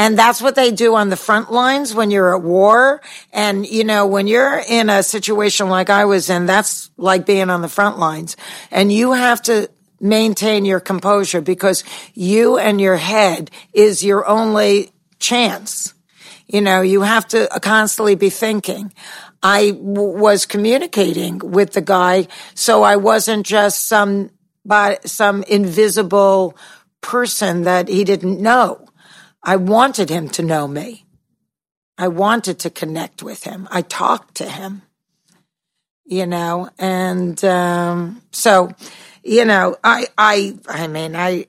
[0.00, 3.02] And that's what they do on the front lines when you're at war.
[3.34, 7.50] And, you know, when you're in a situation like I was in, that's like being
[7.50, 8.34] on the front lines.
[8.70, 9.68] And you have to
[10.00, 11.84] maintain your composure because
[12.14, 15.92] you and your head is your only chance.
[16.46, 18.94] You know, you have to constantly be thinking.
[19.42, 24.30] I w- was communicating with the guy, so I wasn't just some,
[25.04, 26.56] some invisible
[27.02, 28.86] person that he didn't know.
[29.42, 31.06] I wanted him to know me.
[31.96, 33.68] I wanted to connect with him.
[33.70, 34.82] I talked to him,
[36.04, 38.72] you know, and um, so,
[39.22, 41.46] you know, I, I, I mean, I,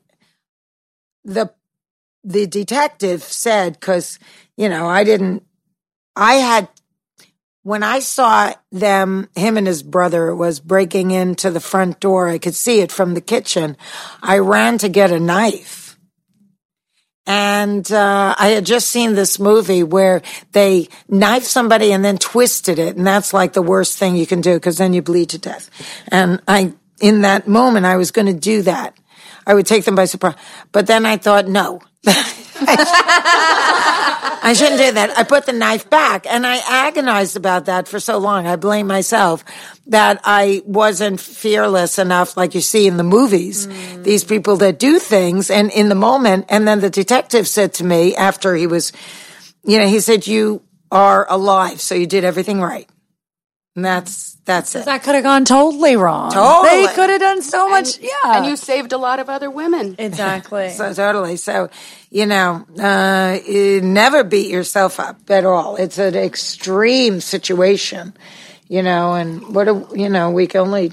[1.23, 1.53] the,
[2.23, 4.19] the detective said because
[4.57, 5.43] you know I didn't,
[6.15, 6.67] I had
[7.63, 12.27] when I saw them, him and his brother was breaking into the front door.
[12.27, 13.77] I could see it from the kitchen.
[14.21, 15.80] I ran to get a knife.
[17.27, 20.21] And uh, I had just seen this movie where
[20.53, 24.41] they knifed somebody and then twisted it, and that's like the worst thing you can
[24.41, 25.69] do because then you bleed to death.
[26.07, 28.97] And I, in that moment, I was going to do that.
[29.45, 30.35] I would take them by surprise,
[30.71, 31.81] but then I thought, no.
[34.43, 35.17] I shouldn't do that.
[35.17, 38.47] I put the knife back and I agonized about that for so long.
[38.47, 39.43] I blame myself
[39.87, 43.67] that I wasn't fearless enough, like you see in the movies.
[43.67, 44.03] Mm.
[44.03, 46.45] These people that do things and in the moment.
[46.49, 48.91] And then the detective said to me after he was,
[49.63, 51.81] you know, he said, you are alive.
[51.81, 52.87] So you did everything right.
[53.75, 54.83] And that's, that's it.
[54.83, 56.31] That could have gone totally wrong.
[56.31, 56.87] Totally.
[56.87, 57.99] They could have done so much.
[57.99, 58.09] yeah.
[58.37, 59.95] And you saved a lot of other women.
[59.97, 60.69] exactly.
[60.75, 61.37] So totally.
[61.37, 61.69] So,
[62.09, 65.77] you know, uh, you never beat yourself up at all.
[65.77, 68.13] It's an extreme situation,
[68.67, 70.91] you know, and what a, you know, we can only,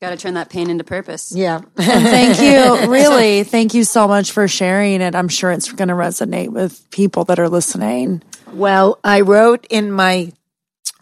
[0.00, 1.30] Got to turn that pain into purpose.
[1.34, 1.60] yeah.
[1.76, 2.88] thank you.
[2.90, 5.14] Really, thank you so much for sharing it.
[5.14, 8.22] I'm sure it's going to resonate with people that are listening.
[8.52, 10.32] Well, I wrote in my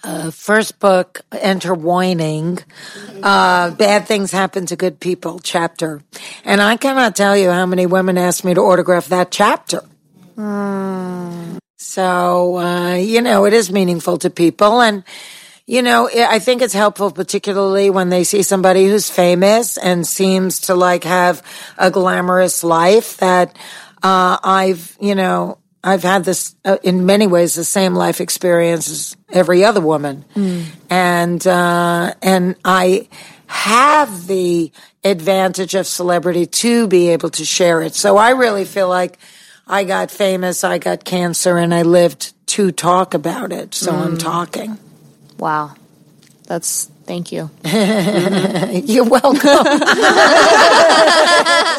[0.05, 2.59] uh, first book, Enter Whining,
[3.23, 6.03] uh, Bad Things Happen to Good People chapter.
[6.45, 9.83] And I cannot tell you how many women asked me to autograph that chapter.
[11.79, 14.81] So, uh, you know, it is meaningful to people.
[14.81, 15.05] And,
[15.67, 20.61] you know, I think it's helpful, particularly when they see somebody who's famous and seems
[20.61, 21.43] to like have
[21.77, 23.57] a glamorous life that,
[24.03, 25.59] uh, I've, you know,
[25.89, 30.25] I've had this, uh, in many ways, the same life experience as every other woman.
[30.91, 33.09] And, uh, and I
[33.47, 34.71] have the
[35.03, 37.95] advantage of celebrity to be able to share it.
[37.95, 39.19] So I really feel like
[39.67, 43.75] I got famous, I got cancer, and I lived to talk about it.
[43.75, 44.79] So I'm talking.
[45.39, 45.75] Wow.
[46.47, 47.51] That's thank you.
[47.79, 48.87] Mm-hmm.
[48.87, 49.39] You're welcome.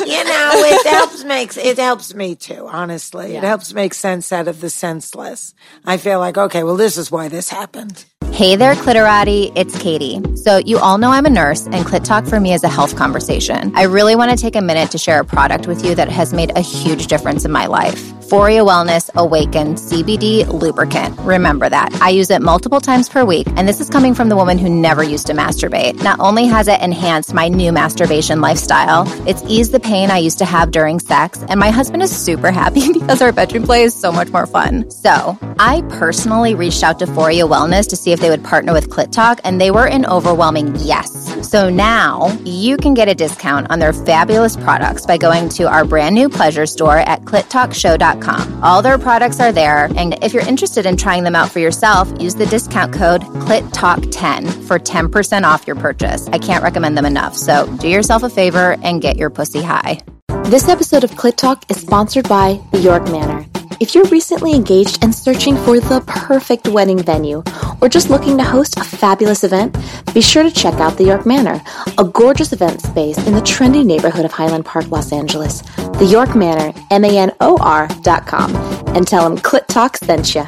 [0.08, 2.68] you know, it helps makes it helps me too.
[2.68, 5.54] Honestly, it helps make sense out of the senseless.
[5.86, 8.06] I feel like okay, well, this is why this happened.
[8.40, 9.52] Hey there, Clitorati.
[9.54, 10.22] It's Katie.
[10.38, 12.96] So, you all know I'm a nurse, and Clit Talk for me is a health
[12.96, 13.74] conversation.
[13.76, 16.32] I really want to take a minute to share a product with you that has
[16.32, 18.02] made a huge difference in my life.
[18.30, 21.20] Foria Wellness Awaken CBD lubricant.
[21.22, 21.92] Remember that.
[22.00, 24.70] I use it multiple times per week, and this is coming from the woman who
[24.70, 26.02] never used to masturbate.
[26.04, 30.38] Not only has it enhanced my new masturbation lifestyle, it's eased the pain I used
[30.38, 34.00] to have during sex, and my husband is super happy because our bedroom play is
[34.00, 34.90] so much more fun.
[34.92, 38.90] So, I personally reached out to Foria Wellness to see if they would partner with
[38.90, 41.50] Clit Talk, and they were an overwhelming yes.
[41.50, 45.86] So now you can get a discount on their fabulous products by going to our
[45.86, 48.64] brand new pleasure store at clittalkshow.com.
[48.64, 52.12] All their products are there, and if you're interested in trying them out for yourself,
[52.22, 56.28] use the discount code CLITTALK10 for 10% off your purchase.
[56.30, 60.00] I can't recommend them enough, so do yourself a favor and get your pussy high.
[60.46, 63.46] This episode of Clit Talk is sponsored by the York Manor.
[63.80, 67.44] If you're recently engaged and searching for the perfect wedding venue,
[67.80, 69.78] or just looking to host a fabulous event,
[70.14, 71.62] be sure to check out the York Manor,
[71.98, 75.62] a gorgeous event space in the trendy neighborhood of Highland Park, Los Angeles.
[75.98, 78.54] The York Manor, M-A-N-O-R dot com,
[78.96, 80.46] and tell them Clit Talk sent you.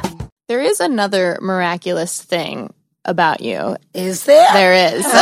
[0.48, 2.74] There is another miraculous thing
[3.06, 3.76] about you.
[3.94, 4.46] Is there?
[4.52, 5.04] There is.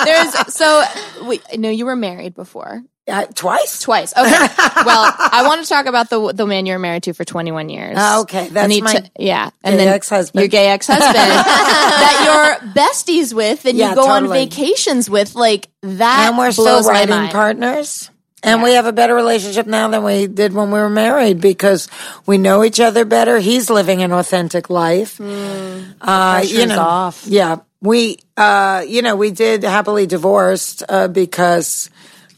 [0.04, 0.84] There's so
[1.22, 2.82] wait, no, you were married before.
[3.10, 3.80] Uh, twice?
[3.80, 4.12] Twice.
[4.16, 4.30] Okay.
[4.30, 7.96] well, I want to talk about the the man you're married to for 21 years.
[7.98, 8.48] Ah, okay.
[8.48, 10.40] That's my to, yeah, and gay then ex-husband.
[10.42, 14.40] your gay ex husband that you're besties with, and Yeah, you go totally.
[14.42, 15.34] on vacations with.
[15.34, 18.10] Like that, and we're still writing partners.
[18.42, 21.88] And we have a better relationship now than we did when we were married because
[22.24, 23.38] we know each other better.
[23.38, 25.20] He's living an authentic life.
[25.20, 27.24] uh, you know, off.
[27.26, 27.56] Yeah.
[27.82, 31.90] We, uh, you know, we did happily divorced, uh, because,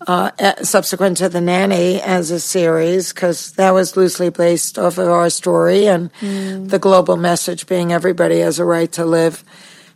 [0.06, 0.30] uh,
[0.62, 5.30] subsequent to the nanny as a series, because that was loosely based off of our
[5.30, 9.44] story and the global message being everybody has a right to live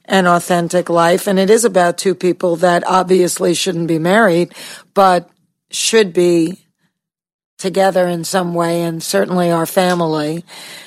[0.04, 1.26] an authentic life.
[1.26, 4.54] And it is about two people that obviously shouldn't be married,
[4.94, 5.28] but
[5.70, 6.64] should be
[7.58, 10.44] together in some way and certainly our family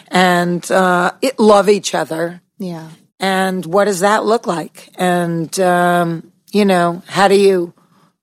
[0.07, 2.41] and, uh, it, love each other.
[2.57, 2.89] Yeah.
[3.20, 4.89] And what does that look like?
[4.95, 7.74] And, um, you know, how do you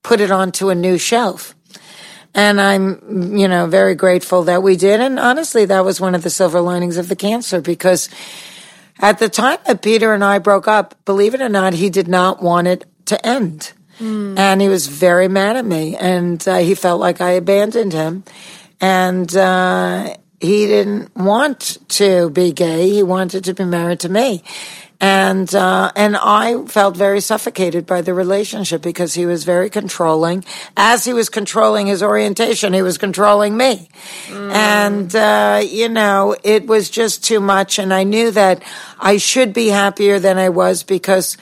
[0.07, 1.57] put it onto a new shelf?
[2.33, 5.01] And I'm, you know, very grateful that we did.
[5.01, 8.09] And honestly, that was one of the silver linings of the cancer because
[9.01, 12.07] at the time that Peter and I broke up, believe it or not, he did
[12.07, 13.73] not want it to end.
[14.39, 18.23] And he was very mad at me and uh, he felt like I abandoned him.
[18.81, 22.91] And, uh, he didn't want to be gay.
[22.91, 24.45] He wanted to be married to me.
[25.01, 30.45] And, uh, and I felt very suffocated by the relationship because he was very controlling.
[30.77, 33.89] As he was controlling his orientation, he was controlling me.
[34.31, 37.79] And, uh, you know, it was just too much.
[37.79, 38.63] And I knew that
[38.99, 41.37] I should be happier than I was because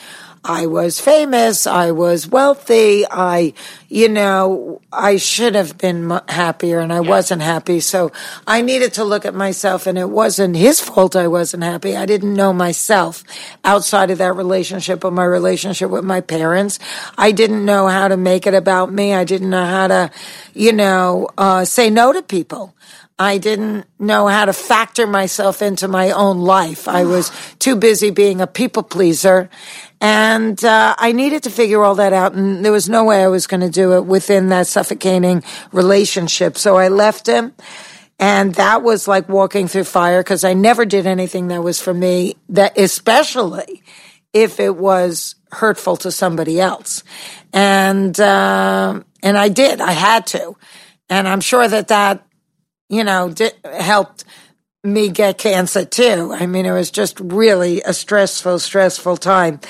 [0.46, 1.66] I was famous.
[1.66, 3.06] I was wealthy.
[3.10, 3.54] I,
[3.88, 7.80] you know, I should have been happier and I wasn't happy.
[7.80, 8.12] So
[8.46, 11.96] I needed to look at myself and it wasn't his fault I wasn't happy.
[11.96, 13.24] I didn't know myself
[13.64, 16.78] outside of that relationship or my relationship with my parents.
[17.16, 19.14] I didn't know how to make it about me.
[19.14, 20.10] I didn't know how to,
[20.52, 22.74] you know, uh, say no to people.
[23.18, 26.88] I didn't know how to factor myself into my own life.
[26.88, 29.48] I was too busy being a people pleaser.
[30.04, 32.34] And uh, I needed to figure all that out.
[32.34, 35.42] And there was no way I was going to do it within that suffocating
[35.72, 36.58] relationship.
[36.58, 37.54] So I left him.
[38.18, 41.94] And that was like walking through fire because I never did anything that was for
[41.94, 43.82] me, that especially
[44.34, 47.02] if it was hurtful to somebody else.
[47.54, 49.80] And, uh, and I did.
[49.80, 50.54] I had to.
[51.08, 52.26] And I'm sure that that
[52.88, 54.24] you know, di- helped
[54.84, 56.34] me get cancer too.
[56.38, 59.60] I mean, it was just really a stressful, stressful time.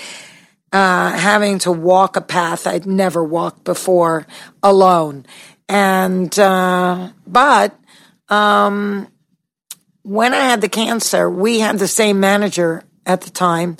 [0.72, 4.26] Uh, having to walk a path I'd never walked before
[4.60, 5.24] alone.
[5.68, 7.78] And, uh, but,
[8.28, 9.06] um,
[10.02, 13.76] when I had the cancer, we had the same manager at the time.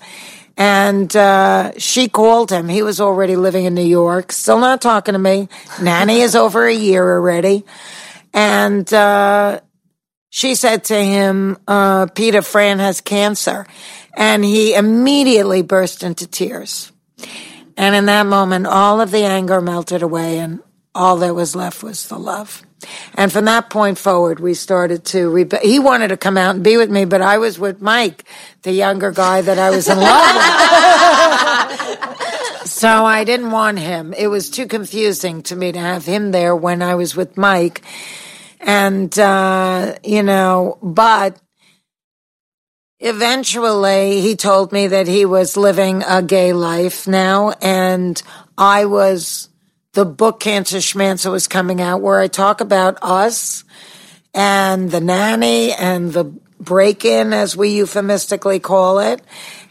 [0.57, 2.69] And, uh, she called him.
[2.69, 5.49] He was already living in New York, still not talking to me.
[5.83, 7.65] Nanny is over a year already.
[8.33, 9.61] And, uh,
[10.35, 13.69] she said to him, uh, Peter Fran has cancer.
[14.15, 16.91] And he immediately burst into tears.
[17.77, 20.59] And in that moment, all of the anger melted away and
[20.93, 22.65] all that was left was the love.
[23.15, 26.65] And from that point forward, we started to, re- he wanted to come out and
[26.65, 28.25] be with me, but I was with Mike,
[28.63, 30.35] the younger guy that I was in love
[32.61, 32.67] with.
[32.67, 34.13] so I didn't want him.
[34.13, 37.83] It was too confusing to me to have him there when I was with Mike.
[38.67, 41.39] And, uh, you know, but
[42.99, 48.21] eventually he told me that he was living a gay life now and
[48.57, 49.51] I was,
[49.93, 53.65] the book Cancer Schmancer was coming out where I talk about us
[54.33, 56.25] and the nanny and the
[56.59, 59.21] break in as we euphemistically call it.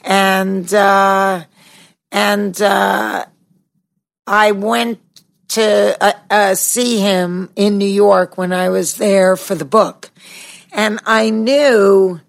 [0.04, 1.46] And, uh,
[2.12, 3.26] and, uh,
[4.28, 5.00] I went
[5.54, 10.10] to uh, uh, see him in New York when I was there for the book.
[10.72, 12.20] And I knew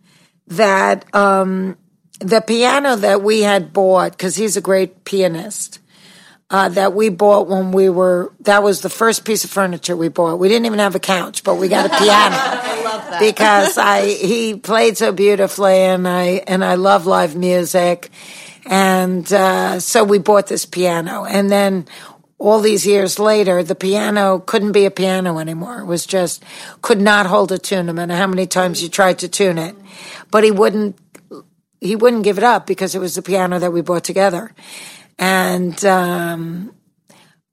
[0.48, 1.78] that um,
[2.20, 5.78] the piano that we had bought, because he's a great pianist,
[6.50, 10.08] uh, that we bought when we were, that was the first piece of furniture we
[10.08, 10.38] bought.
[10.38, 12.36] We didn't even have a couch, but we got a piano.
[12.38, 13.20] I love that.
[13.20, 18.10] Because I, he played so beautifully and I, and I love live music.
[18.66, 21.24] And, uh, so we bought this piano.
[21.24, 21.86] And then
[22.38, 25.80] all these years later, the piano couldn't be a piano anymore.
[25.80, 26.42] It was just,
[26.82, 29.76] could not hold a tune, no matter how many times you tried to tune it.
[30.30, 30.98] But he wouldn't,
[31.80, 34.52] he wouldn't give it up because it was the piano that we bought together.
[35.18, 36.74] And, um,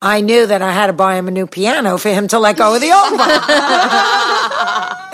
[0.04, 2.58] I knew that I had to buy him a new piano for him to let
[2.58, 3.30] go of the old one.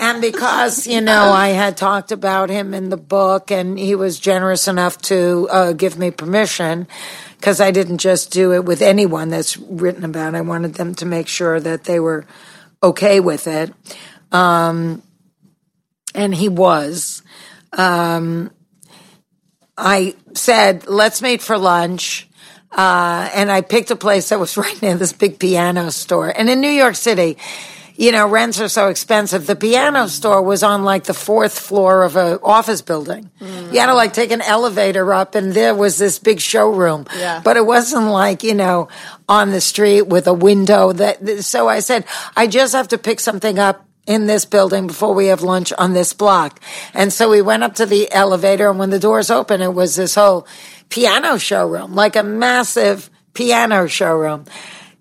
[0.00, 4.18] and because, you know, I had talked about him in the book and he was
[4.18, 6.88] generous enough to uh, give me permission
[7.36, 10.34] because I didn't just do it with anyone that's written about.
[10.34, 12.24] I wanted them to make sure that they were
[12.82, 13.74] okay with it.
[14.32, 15.02] Um,
[16.14, 17.22] and he was.
[17.74, 18.50] Um,
[19.76, 22.27] I said, let's meet for lunch.
[22.70, 26.28] Uh, and I picked a place that was right near this big piano store.
[26.28, 27.36] And in New York City,
[27.98, 29.48] you know, rents are so expensive.
[29.48, 33.28] The piano store was on like the fourth floor of a office building.
[33.40, 33.72] Mm.
[33.72, 37.06] You had to like take an elevator up and there was this big showroom.
[37.16, 37.40] Yeah.
[37.44, 38.88] But it wasn't like, you know,
[39.28, 42.04] on the street with a window that, so I said,
[42.36, 45.92] I just have to pick something up in this building before we have lunch on
[45.92, 46.60] this block.
[46.94, 49.96] And so we went up to the elevator and when the doors opened, it was
[49.96, 50.46] this whole
[50.88, 54.44] piano showroom, like a massive piano showroom.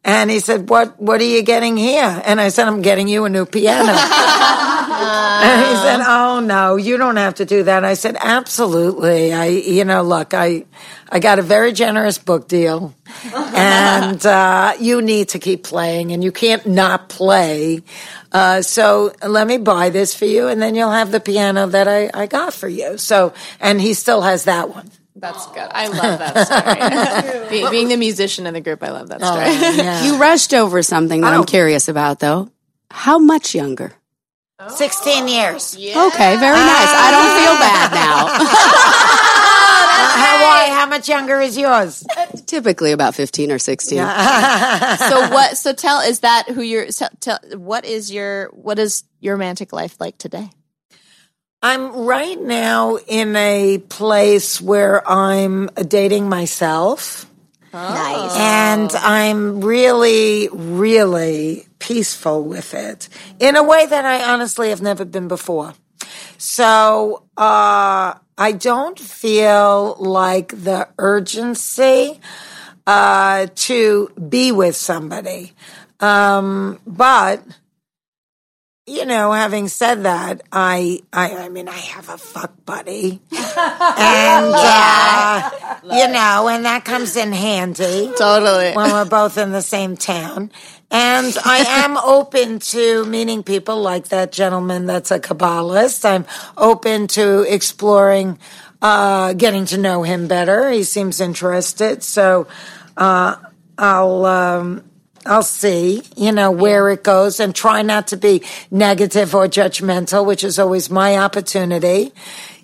[0.04, 3.26] And he said, "What What are you getting here?" And I said, "I'm getting you
[3.26, 3.92] a new piano."
[4.98, 9.34] and he said, "Oh no, you don't have to do that." I said, "Absolutely.
[9.34, 10.66] I, you know, look, I,
[11.10, 12.96] I got a very generous book deal,
[13.34, 17.82] and uh, you need to keep playing, and you can't not play.
[18.32, 21.88] Uh, so let me buy this for you, and then you'll have the piano that
[21.88, 22.98] I, I got for you.
[22.98, 24.90] So, and he still has that one."
[25.20, 25.68] That's good.
[25.72, 27.50] I love that story.
[27.64, 29.46] Be, being the musician in the group, I love that oh, story.
[29.48, 30.04] Oh, yeah.
[30.06, 32.52] You rushed over something that I'm curious about, though.
[32.92, 33.94] How much younger?
[34.70, 35.76] 16 years.
[35.76, 36.92] Okay, very nice.
[36.94, 37.60] I don't feel ah.
[37.60, 38.28] bad now.
[40.18, 42.04] How, why, how much younger is yours?
[42.48, 43.98] Typically about 15 or 16.
[43.98, 44.04] so
[45.30, 45.58] what?
[45.58, 46.88] So tell is that who you're?
[46.88, 50.50] Tell, tell what is your what is your romantic life like today?
[51.62, 57.26] I'm right now in a place where I'm dating myself.
[57.74, 58.38] Nice.
[58.38, 65.06] And I'm really, really peaceful with it in a way that I honestly have never
[65.06, 65.74] been before.
[66.38, 72.20] So, uh, I don't feel like the urgency,
[72.86, 75.54] uh, to be with somebody.
[76.00, 77.44] Um, but,
[78.88, 83.42] you know, having said that, I, I, I mean, I have a fuck buddy, and
[84.56, 85.50] uh,
[85.84, 88.72] you know, and that comes in handy Totally.
[88.72, 90.52] when we're both in the same town.
[90.90, 96.06] And I am open to meeting people like that gentleman that's a Kabbalist.
[96.06, 96.26] I'm
[96.56, 98.40] open to exploring,
[98.82, 100.72] uh, getting to know him better.
[100.72, 102.04] He seems interested.
[102.04, 102.48] So,
[102.96, 103.36] uh,
[103.78, 104.87] I'll, um,
[105.28, 110.26] I'll see, you know, where it goes and try not to be negative or judgmental,
[110.26, 112.12] which is always my opportunity,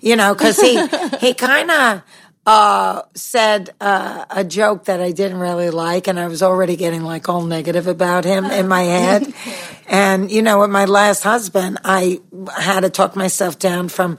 [0.00, 0.86] you know, cause he,
[1.20, 2.02] he kind of,
[2.46, 7.02] uh, said, uh, a joke that I didn't really like and I was already getting
[7.02, 9.32] like all negative about him in my head.
[9.88, 12.20] and, you know, with my last husband, I
[12.54, 14.18] had to talk myself down from,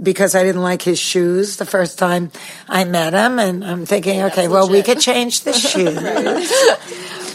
[0.00, 2.30] because I didn't like his shoes the first time
[2.68, 3.38] I met him.
[3.38, 5.98] And I'm thinking, okay, well, we could change the shoes.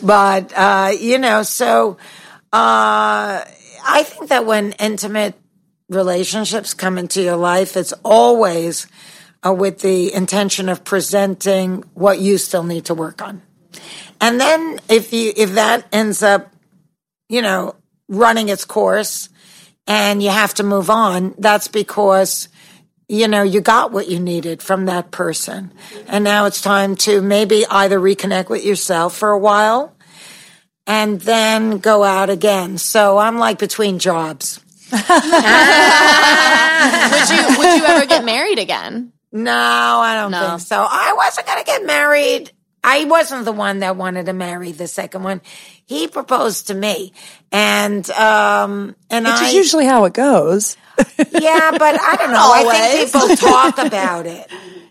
[0.03, 1.97] But, uh, you know, so,
[2.51, 3.41] uh,
[3.85, 5.35] I think that when intimate
[5.89, 8.87] relationships come into your life, it's always
[9.45, 13.41] uh, with the intention of presenting what you still need to work on.
[14.21, 16.53] And then if you, if that ends up,
[17.27, 17.75] you know,
[18.07, 19.29] running its course
[19.87, 22.47] and you have to move on, that's because
[23.09, 25.71] you know, you got what you needed from that person.
[26.07, 29.92] And now it's time to maybe either reconnect with yourself for a while
[30.87, 32.77] and then go out again.
[32.77, 34.59] So I'm like between jobs.
[34.93, 34.99] would
[37.29, 39.11] you would you ever get married again?
[39.31, 40.49] No, I don't No.
[40.49, 40.85] think so.
[40.87, 42.51] I wasn't going to get married.
[42.83, 45.41] I wasn't the one that wanted to marry the second one.
[45.85, 47.13] He proposed to me.
[47.51, 50.75] And, um, and Which I, is usually how it goes.
[51.31, 52.51] yeah, but I don't know.
[52.53, 54.47] I think people talk about it.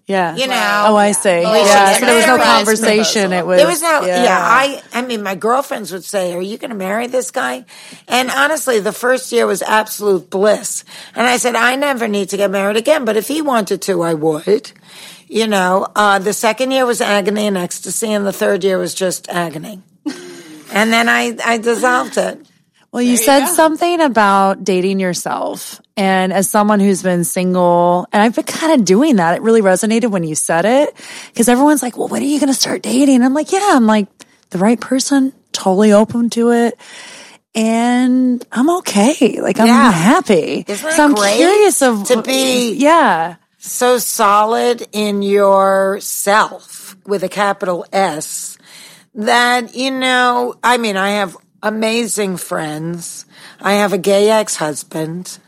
[0.07, 0.35] Yeah.
[0.37, 0.85] You know.
[0.89, 1.23] Oh, I see.
[1.23, 1.91] should yeah.
[1.93, 2.57] get So there was no married.
[2.57, 3.33] conversation.
[3.33, 3.59] It was.
[3.59, 4.39] There was no, yeah.
[4.41, 7.65] I, I mean, my girlfriends would say, "Are you going to marry this guy?"
[8.09, 10.85] And honestly, the first year was absolute bliss.
[11.15, 14.03] And I said, "I never need to get married again, but if he wanted to,
[14.03, 14.73] I would."
[15.29, 18.95] You know, uh, the second year was agony and ecstasy, and the third year was
[18.95, 19.81] just agony.
[20.05, 22.45] and then I, I dissolved it.
[22.93, 25.81] Well, you said something about dating yourself.
[25.97, 29.63] And as someone who's been single, and I've been kind of doing that, it really
[29.63, 30.95] resonated when you said it.
[31.35, 33.15] Cause everyone's like, well, when are you going to start dating?
[33.17, 34.09] And I'm like, yeah, I'm like
[34.51, 36.79] the right person, totally open to it.
[37.55, 39.41] And I'm okay.
[39.41, 39.91] Like I'm Yeah.
[39.91, 40.65] happy.
[40.69, 43.37] Isn't so I'm great curious of to be- yeah.
[43.59, 48.59] so solid in yourself with a capital S
[49.15, 53.25] that, you know, I mean, I have amazing friends.
[53.61, 55.39] I have a gay ex husband.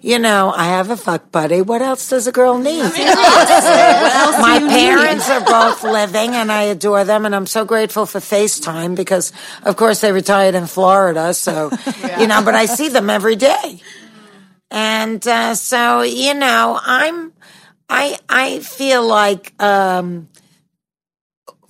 [0.00, 1.62] You know, I have a fuck buddy.
[1.62, 2.82] What else does a girl need?
[2.82, 8.96] My parents are both living and I adore them and I'm so grateful for FaceTime
[8.96, 11.32] because of course they retired in Florida.
[11.34, 11.70] So,
[12.18, 13.80] you know, but I see them every day.
[14.70, 17.32] And, uh, so, you know, I'm,
[17.88, 20.28] I, I feel like, um,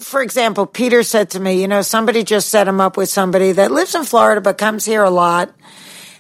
[0.05, 3.52] for example, Peter said to me, you know, somebody just set him up with somebody
[3.52, 5.52] that lives in Florida but comes here a lot.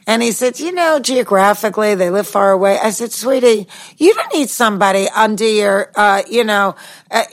[0.06, 2.78] And he said, you know, geographically, they live far away.
[2.78, 6.76] I said, sweetie, you don't need somebody under your, uh, you know,
[7.10, 7.24] uh,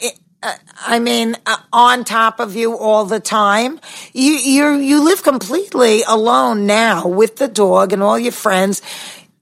[0.44, 3.80] uh, I mean, uh, on top of you all the time.
[4.14, 8.82] You, you, you live completely alone now with the dog and all your friends.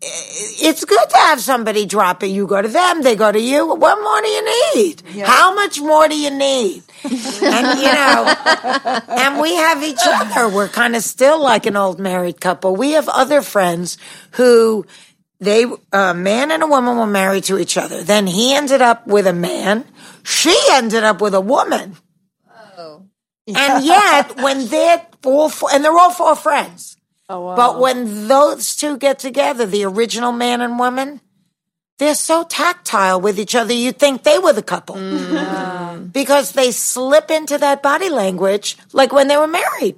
[0.01, 2.27] It's good to have somebody drop it.
[2.27, 3.67] You go to them, they go to you.
[3.75, 5.01] What more do you need?
[5.27, 6.83] How much more do you need?
[7.03, 8.35] and you know,
[9.09, 10.47] and we have each other.
[10.47, 12.75] We're kind of still like an old married couple.
[12.77, 13.97] We have other friends
[14.31, 14.85] who
[15.41, 18.01] they, a man and a woman were married to each other.
[18.01, 19.85] Then he ended up with a man.
[20.23, 21.97] She ended up with a woman.
[22.77, 23.05] Oh,
[23.47, 26.95] And yet, when they're all four, and they're all four friends.
[27.29, 31.21] Oh, but when those two get together, the original man and woman,
[31.99, 33.71] they're so tactile with each other.
[33.71, 39.11] You'd think they were the couple mm, because they slip into that body language like
[39.11, 39.97] when they were married.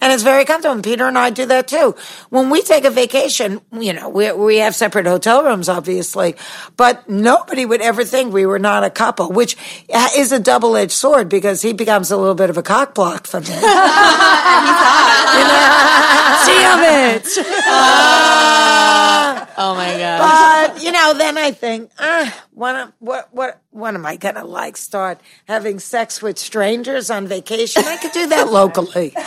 [0.00, 0.74] And it's very comfortable.
[0.74, 1.94] And Peter and I do that too.
[2.30, 6.36] When we take a vacation, you know, we, we have separate hotel rooms, obviously,
[6.76, 9.56] but nobody would ever think we were not a couple, which
[10.16, 13.26] is a double edged sword because he becomes a little bit of a cock block
[13.26, 13.46] for me.
[16.46, 17.26] Damn it.
[19.62, 20.72] Oh my god.
[20.72, 24.44] But you know, then I think, ah, what, am- what, what, what am I gonna
[24.44, 24.76] like?
[24.76, 27.82] Start having sex with strangers on vacation?
[27.86, 29.12] I could do that locally.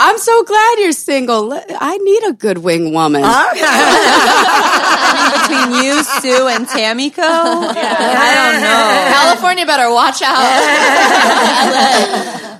[0.00, 1.52] I'm so glad you're single.
[1.52, 3.22] I need a good wing woman.
[5.48, 9.12] Between you, Sue, and Tamiko, I don't know.
[9.14, 10.36] California better watch out.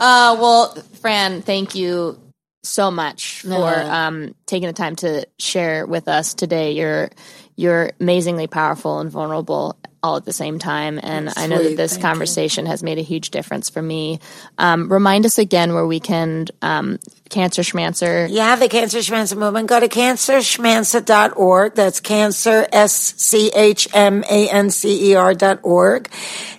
[0.01, 2.19] uh, well, Fran, thank you
[2.65, 6.73] so much for um, taking the time to share with us today.
[6.73, 7.11] You're
[7.59, 11.95] you're amazingly powerful and vulnerable all at the same time, and I know that this
[11.95, 12.09] thank you.
[12.09, 14.21] conversation has made a huge difference for me.
[14.57, 17.01] Um, remind us again where we can um,
[17.31, 18.29] cancer schmancer.
[18.31, 19.69] Yeah, the Cancer Schmancer movement.
[19.69, 21.75] Go to cancerschmancer.org.
[21.75, 26.09] That's cancer, S-C-H-M-A-N-C-E-R E dot org.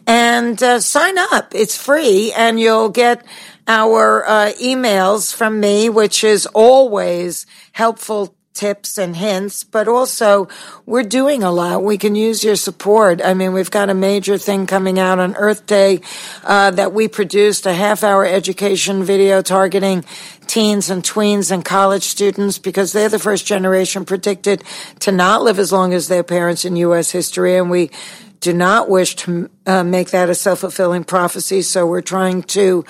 [0.06, 1.56] And uh, sign up.
[1.56, 3.26] It's free and you'll get
[3.70, 10.49] our uh, emails from me, which is always helpful tips and hints, but also
[10.86, 11.82] we're doing a lot.
[11.82, 13.22] We can use your support.
[13.24, 16.01] I mean, we've got a major thing coming out on Earth Day
[16.43, 20.03] uh, that we produced a half hour education video targeting
[20.45, 24.62] teens and tweens and college students because they're the first generation predicted
[24.99, 27.12] to not live as long as their parents in U.S.
[27.12, 27.55] history.
[27.55, 27.91] And we
[28.40, 31.62] do not wish to uh, make that a self-fulfilling prophecy.
[31.62, 32.86] So we're trying to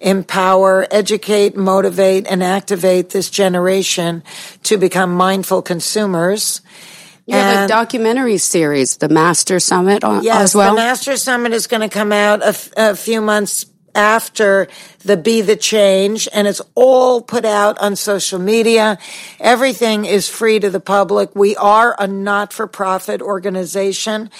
[0.00, 4.22] empower, educate, motivate, and activate this generation
[4.64, 6.62] to become mindful consumers.
[7.26, 10.74] You have a documentary series, the Master Summit, on, Yes, as well.
[10.74, 14.68] the Master Summit is going to come out a, f- a few months after
[15.00, 18.98] the Be the Change, and it's all put out on social media.
[19.40, 21.34] Everything is free to the public.
[21.34, 24.30] We are a not-for-profit organization,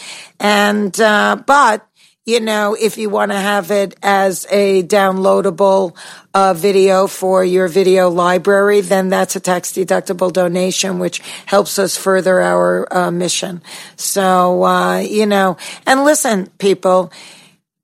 [0.41, 1.87] and uh, but
[2.27, 5.95] you know, if you want to have it as a downloadable
[6.33, 11.99] uh, video for your video library, then that's a tax deductible donation, which helps us
[11.99, 13.61] further our uh, mission.
[13.97, 17.13] So, uh, you know, and listen, people,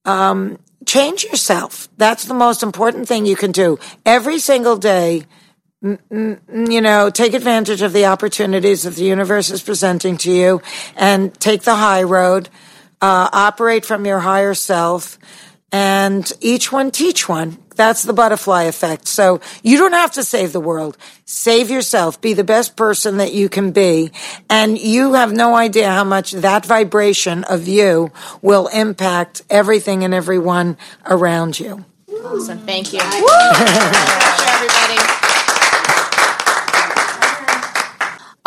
[0.06, 0.58] um,
[0.91, 1.88] change yourself.
[1.99, 5.24] That's the most important thing you can do every single day
[5.82, 10.61] you know, take advantage of the opportunities that the universe is presenting to you
[10.95, 12.51] and take the high road
[13.01, 15.18] uh, operate from your higher self,
[15.72, 17.57] and each one teach one.
[17.81, 19.09] That's the butterfly effect.
[19.09, 20.99] So you don't have to save the world.
[21.24, 22.20] Save yourself.
[22.20, 24.12] Be the best person that you can be.
[24.51, 28.12] And you have no idea how much that vibration of you
[28.43, 30.76] will impact everything and everyone
[31.07, 31.87] around you.
[32.22, 32.59] Awesome.
[32.59, 33.01] Thank you.
[33.01, 35.19] everybody.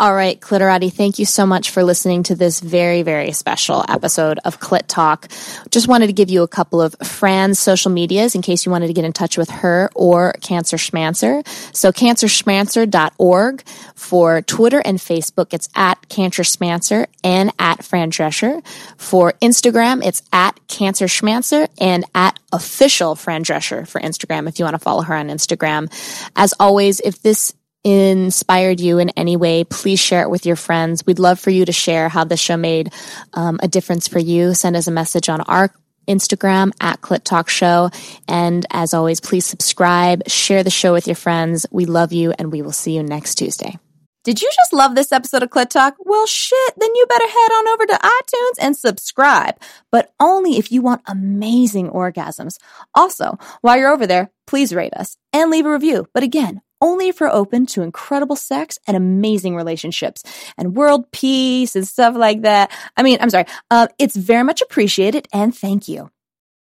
[0.04, 4.38] All right, Clitorati, thank you so much for listening to this very, very special episode
[4.44, 5.30] of Clit Talk.
[5.70, 8.88] Just wanted to give you a couple of Fran's social medias in case you wanted
[8.88, 11.42] to get in touch with her or Cancer Schmancer.
[11.72, 18.62] So cancerschmancer.org for Twitter and Facebook, it's at Cancer Schmancer and at Fran Drescher.
[18.98, 24.66] For Instagram, it's at Cancer Schmancer and at official Fran Drescher for Instagram if you
[24.66, 25.88] want to follow her on Instagram.
[26.36, 27.54] As always, if this
[27.84, 31.04] inspired you in any way, please share it with your friends.
[31.06, 32.92] We'd love for you to share how this show made
[33.34, 34.54] um, a difference for you.
[34.54, 35.70] Send us a message on our
[36.08, 37.90] Instagram at Clit Talk Show.
[38.26, 41.66] And as always, please subscribe, share the show with your friends.
[41.70, 43.78] We love you, and we will see you next Tuesday.
[44.24, 45.96] Did you just love this episode of Clit Talk?
[45.98, 49.56] Well, shit, then you better head on over to iTunes and subscribe,
[49.92, 52.56] but only if you want amazing orgasms.
[52.94, 56.06] Also, while you're over there, please rate us and leave a review.
[56.14, 60.22] But again, only if you're open to incredible sex and amazing relationships
[60.58, 62.70] and world peace and stuff like that.
[62.96, 63.46] I mean, I'm sorry.
[63.70, 66.10] Uh, it's very much appreciated and thank you.